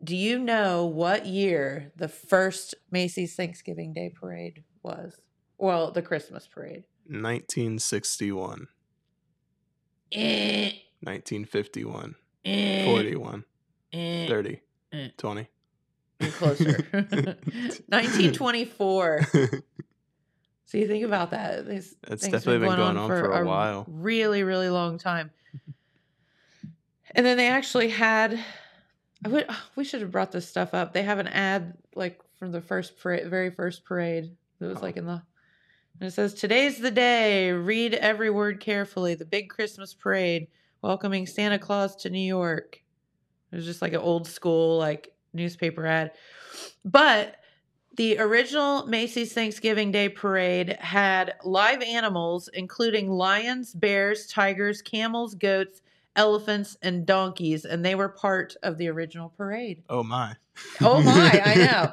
[0.05, 5.21] Do you know what year the first Macy's Thanksgiving Day parade was?
[5.59, 6.85] Well, the Christmas parade.
[7.07, 8.69] 1961,
[10.13, 12.15] Eh, 1951,
[12.45, 13.45] eh, 41,
[13.93, 14.29] eh.
[14.29, 14.61] 30,
[14.93, 15.09] Eh.
[15.17, 15.49] 20.
[16.21, 16.87] You're closer.
[16.93, 19.27] 1924.
[20.71, 21.67] So you think about that.
[21.67, 23.85] These things definitely been going on for a while.
[23.89, 25.31] Really, really long time.
[27.13, 28.39] And then they actually had.
[29.25, 29.47] I would.
[29.49, 30.93] Oh, we should have brought this stuff up.
[30.93, 34.31] They have an ad like from the first parade, very first parade.
[34.61, 35.01] It was like oh.
[35.01, 35.23] in the.
[35.99, 37.51] And it says, "Today's the day.
[37.51, 39.17] Read every word carefully.
[39.17, 40.47] The big Christmas parade
[40.83, 42.81] welcoming Santa Claus to New York."
[43.51, 46.13] It was just like an old school like newspaper ad.
[46.85, 47.41] But
[47.97, 55.83] the original Macy's Thanksgiving Day parade had live animals, including lions, bears, tigers, camels, goats,
[56.17, 59.83] elephants, and donkeys, and they were part of the original parade.
[59.89, 60.37] Oh my.
[60.81, 61.93] Oh my, I know.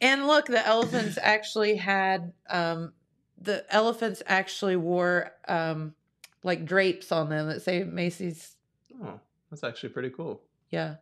[0.00, 2.92] And look, the elephants actually had um
[3.40, 5.94] the elephants actually wore um
[6.42, 8.56] like drapes on them that say Macy's
[9.02, 9.18] Oh,
[9.50, 10.40] that's actually pretty cool.
[10.70, 10.96] yeah.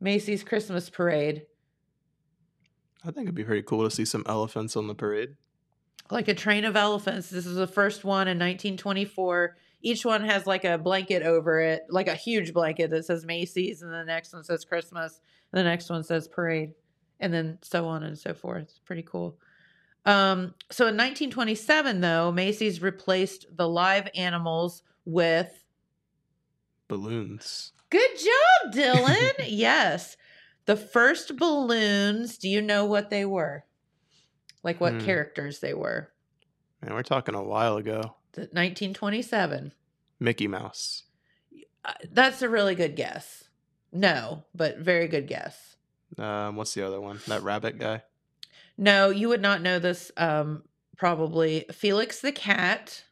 [0.00, 1.46] Macy's Christmas parade.
[3.06, 5.36] I think it'd be pretty cool to see some elephants on the parade.
[6.10, 7.30] like a train of elephants.
[7.30, 9.56] This is the first one in 1924.
[9.82, 13.82] Each one has like a blanket over it, like a huge blanket that says Macy's,
[13.82, 15.20] and the next one says Christmas,
[15.52, 16.72] and the next one says parade,
[17.20, 18.62] and then so on and so forth.
[18.62, 19.36] It's pretty cool.
[20.04, 25.64] Um, so in 1927, though, Macy's replaced the live animals with
[26.88, 27.72] Balloons.
[27.90, 29.30] Good job, Dillon.
[29.46, 30.16] yes.
[30.66, 33.64] The first balloons, do you know what they were?
[34.62, 35.00] Like what Hmm.
[35.00, 36.12] characters they were?
[36.82, 38.16] Man, we're talking a while ago.
[38.34, 39.72] 1927.
[40.20, 41.04] Mickey Mouse.
[41.84, 43.44] Uh, That's a really good guess.
[43.92, 45.76] No, but very good guess.
[46.18, 47.20] Um, what's the other one?
[47.28, 48.02] That rabbit guy.
[48.76, 50.10] No, you would not know this.
[50.16, 50.64] Um,
[50.96, 53.04] probably Felix the cat,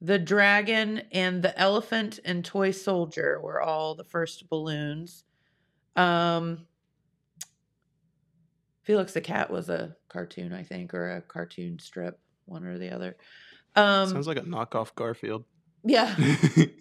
[0.00, 5.24] the dragon, and the elephant and toy soldier were all the first balloons.
[5.96, 6.66] Um,
[8.82, 12.90] Felix the cat was a cartoon, I think, or a cartoon strip, one or the
[12.90, 13.16] other.
[13.76, 15.44] Um, Sounds like a knockoff Garfield.
[15.84, 16.14] yeah,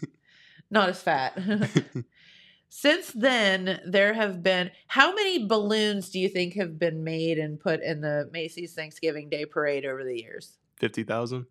[0.72, 1.38] not as fat.
[2.70, 7.60] Since then, there have been how many balloons do you think have been made and
[7.60, 10.58] put in the Macy's Thanksgiving Day Parade over the years?
[10.78, 11.48] Fifty thousand.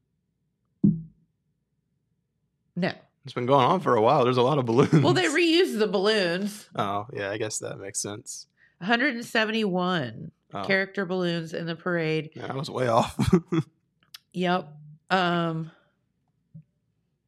[2.77, 2.93] No.
[3.29, 4.25] It's been going on for a while.
[4.25, 5.03] There's a lot of balloons.
[5.05, 6.67] Well, they reuse the balloons.
[6.75, 8.47] oh yeah, I guess that makes sense.
[8.79, 10.65] 171 Oh.
[10.65, 12.31] character balloons in the parade.
[12.35, 13.19] Yeah, I was way off.
[14.33, 14.73] Yep.
[15.11, 15.71] Um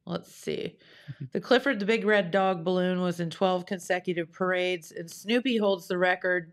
[0.07, 0.77] let's see.
[1.33, 5.87] The Clifford the Big Red Dog balloon was in 12 consecutive parades and Snoopy holds
[5.87, 6.51] the record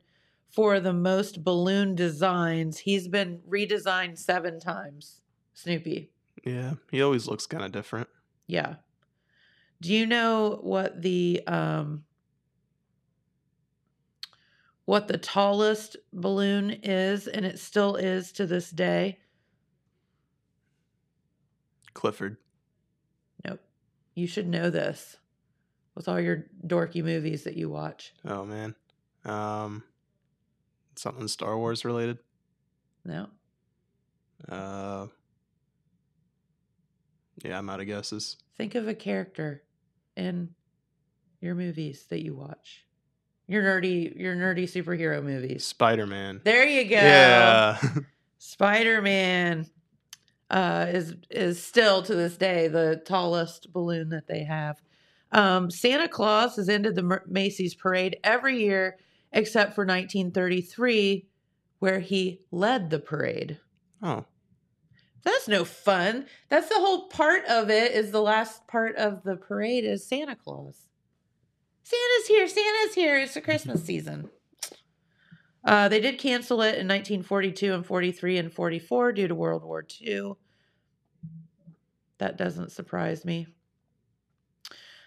[0.51, 2.79] for the most balloon designs.
[2.81, 5.23] He's been redesigned 7 times.
[5.55, 6.11] Snoopy.
[6.45, 8.09] yeah, he always looks kind of different.
[8.47, 8.75] Yeah.
[9.81, 12.05] Do you know what the um
[14.85, 19.19] what the tallest balloon is and it still is to this day?
[21.93, 22.39] Clifford.
[23.45, 23.61] Nope.
[24.15, 25.19] You should know this
[25.95, 28.15] with all your dorky movies that you watch.
[28.25, 28.75] Oh man.
[29.25, 29.83] Um,
[30.97, 32.19] something Star Wars related.
[33.05, 33.29] No.
[34.49, 35.09] Uh,
[37.45, 38.37] yeah, I'm out of guesses.
[38.57, 39.65] Think of a character
[40.19, 40.51] in
[41.41, 42.85] your movies that you watch.
[43.47, 45.65] Your nerdy your nerdy superhero movies.
[45.65, 46.41] Spider Man.
[46.45, 46.97] There you go.
[46.97, 47.79] Yeah.
[48.39, 49.67] Spider-Man
[50.51, 54.81] uh, is is still to this day the tallest balloon that they have.
[55.33, 58.97] Um, Santa Claus has ended the Macy's parade every year
[59.33, 61.27] except for 1933,
[61.81, 63.59] where he led the parade.
[64.03, 64.25] oh,
[65.29, 66.25] That's no fun.
[66.49, 67.93] That's the whole part of it.
[67.93, 70.89] Is the last part of the parade is Santa Claus.
[71.83, 72.49] Santa's here.
[72.49, 73.19] Santa's here.
[73.19, 74.31] It's the Christmas season.
[75.65, 79.85] Uh, they did cancel it in 1942 and 43 and 44 due to World War
[80.01, 80.33] II.
[82.17, 83.49] That doesn't surprise me.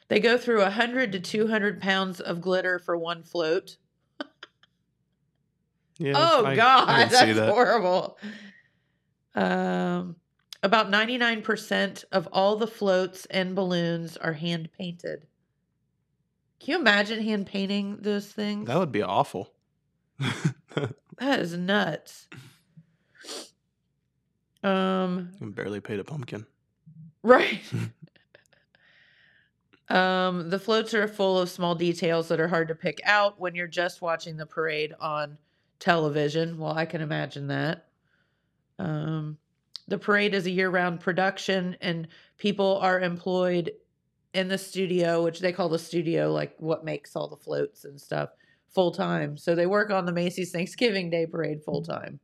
[0.07, 3.77] They go through 100 to 200 pounds of glitter for one float.
[5.97, 6.13] yeah.
[6.15, 7.49] oh I- I God, see that's that.
[7.49, 8.19] horrible.
[9.35, 10.15] Um,
[10.63, 15.25] about 99% of all the floats and balloons are hand painted.
[16.59, 18.67] Can you imagine hand painting those things?
[18.67, 19.51] That would be awful.
[21.21, 22.27] That is nuts.
[24.63, 26.47] Um, I barely paid a pumpkin.
[27.21, 27.61] right.
[29.89, 33.53] um, the floats are full of small details that are hard to pick out when
[33.53, 35.37] you're just watching the parade on
[35.77, 36.57] television.
[36.57, 37.85] Well, I can imagine that.
[38.79, 39.37] Um,
[39.87, 42.07] the parade is a year-round production, and
[42.37, 43.71] people are employed
[44.33, 47.99] in the studio, which they call the studio, like what makes all the floats and
[47.99, 48.29] stuff,
[48.73, 49.37] full time.
[49.37, 52.19] So they work on the Macy's Thanksgiving Day Parade full time,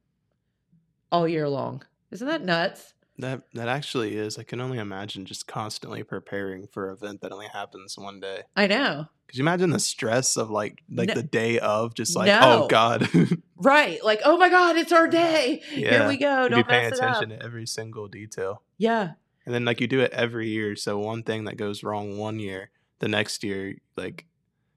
[1.11, 1.83] all year long.
[2.11, 2.93] Isn't that nuts?
[3.19, 4.37] That that actually is.
[4.37, 8.43] I can only imagine just constantly preparing for an event that only happens one day.
[8.55, 9.07] I know.
[9.27, 11.15] Could you imagine the stress of like like No.
[11.15, 12.39] the day of just like No.
[12.43, 13.09] oh god
[13.59, 14.03] Right.
[14.03, 15.61] Like, oh my God, it's our day.
[15.69, 16.43] Here we go.
[16.43, 17.17] You'd Don't be paying mess it up.
[17.17, 18.61] attention to every single detail.
[18.77, 19.11] Yeah.
[19.45, 20.75] And then like you do it every year.
[20.75, 24.25] So one thing that goes wrong one year, the next year, like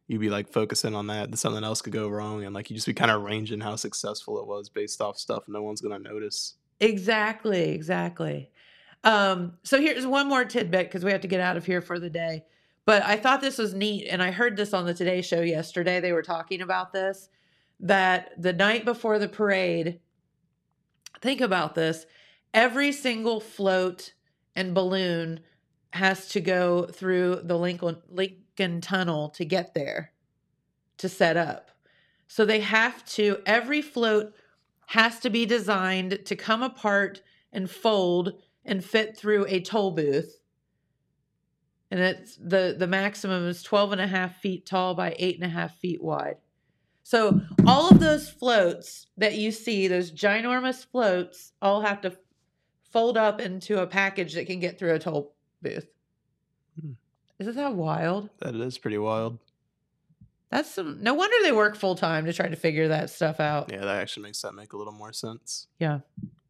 [0.07, 1.37] you'd be like focusing on that.
[1.39, 4.39] Something else could go wrong, and like you just be kind of ranging how successful
[4.41, 6.55] it was based off stuff no one's gonna notice.
[6.79, 8.51] Exactly, exactly.
[9.05, 11.99] Um, so here's one more tidbit because we have to get out of here for
[11.99, 12.45] the day.
[12.87, 16.01] But I thought this was neat, and I heard this on the Today Show yesterday.
[16.01, 17.29] They were talking about this
[17.81, 20.01] that the night before the parade,
[21.21, 22.07] think about this
[22.53, 24.13] every single float
[24.57, 25.41] and balloon
[25.93, 30.13] has to go through the Lincoln, Lincoln Tunnel to get there
[30.99, 31.71] to set up.
[32.29, 34.35] So they have to, every float
[34.89, 37.23] has to be designed to come apart
[37.53, 40.41] and fold and fit through a toll booth.
[41.91, 45.45] And it's the, the maximum is 12 and a half feet tall by eight and
[45.45, 46.37] a half feet wide.
[47.11, 52.17] So all of those floats that you see, those ginormous floats, all have to
[52.93, 55.89] fold up into a package that can get through a toll booth.
[56.81, 56.93] Hmm.
[57.41, 58.31] Isn't that wild?
[58.39, 59.41] That is pretty wild.
[60.51, 63.73] That's some no wonder they work full time to try to figure that stuff out.
[63.73, 65.67] Yeah, that actually makes that make a little more sense.
[65.81, 66.01] Yeah.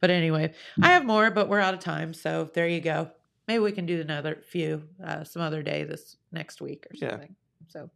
[0.02, 0.52] But anyway,
[0.82, 2.12] I have more, but we're out of time.
[2.12, 3.11] So there you go.
[3.48, 7.11] Maybe we can do another few uh, some other day this next week or Yeah.
[7.12, 7.34] something.
[7.68, 7.88] So,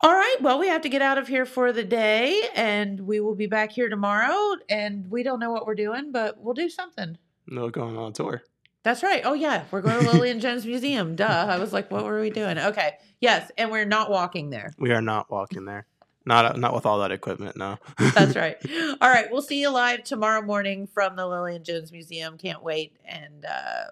[0.00, 0.36] all right.
[0.40, 3.46] Well, we have to get out of here for the day, and we will be
[3.46, 4.56] back here tomorrow.
[4.68, 7.18] And we don't know what we're doing, but we'll do something.
[7.46, 8.42] No going on tour.
[8.84, 9.22] That's right.
[9.24, 11.16] Oh yeah, we're going to Lillian Jones Museum.
[11.16, 11.46] Duh.
[11.48, 12.58] I was like, what were we doing?
[12.58, 12.92] Okay.
[13.20, 14.72] Yes, and we're not walking there.
[14.78, 15.86] We are not walking there.
[16.24, 17.56] Not not with all that equipment.
[17.56, 17.78] No.
[17.98, 18.56] That's right.
[19.00, 22.36] All right, we'll see you live tomorrow morning from the Lillian Jones Museum.
[22.36, 23.84] Can't wait and uh,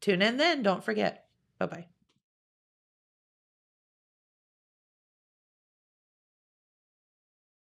[0.00, 0.62] tune in then.
[0.62, 1.26] Don't forget.
[1.58, 1.86] Bye bye.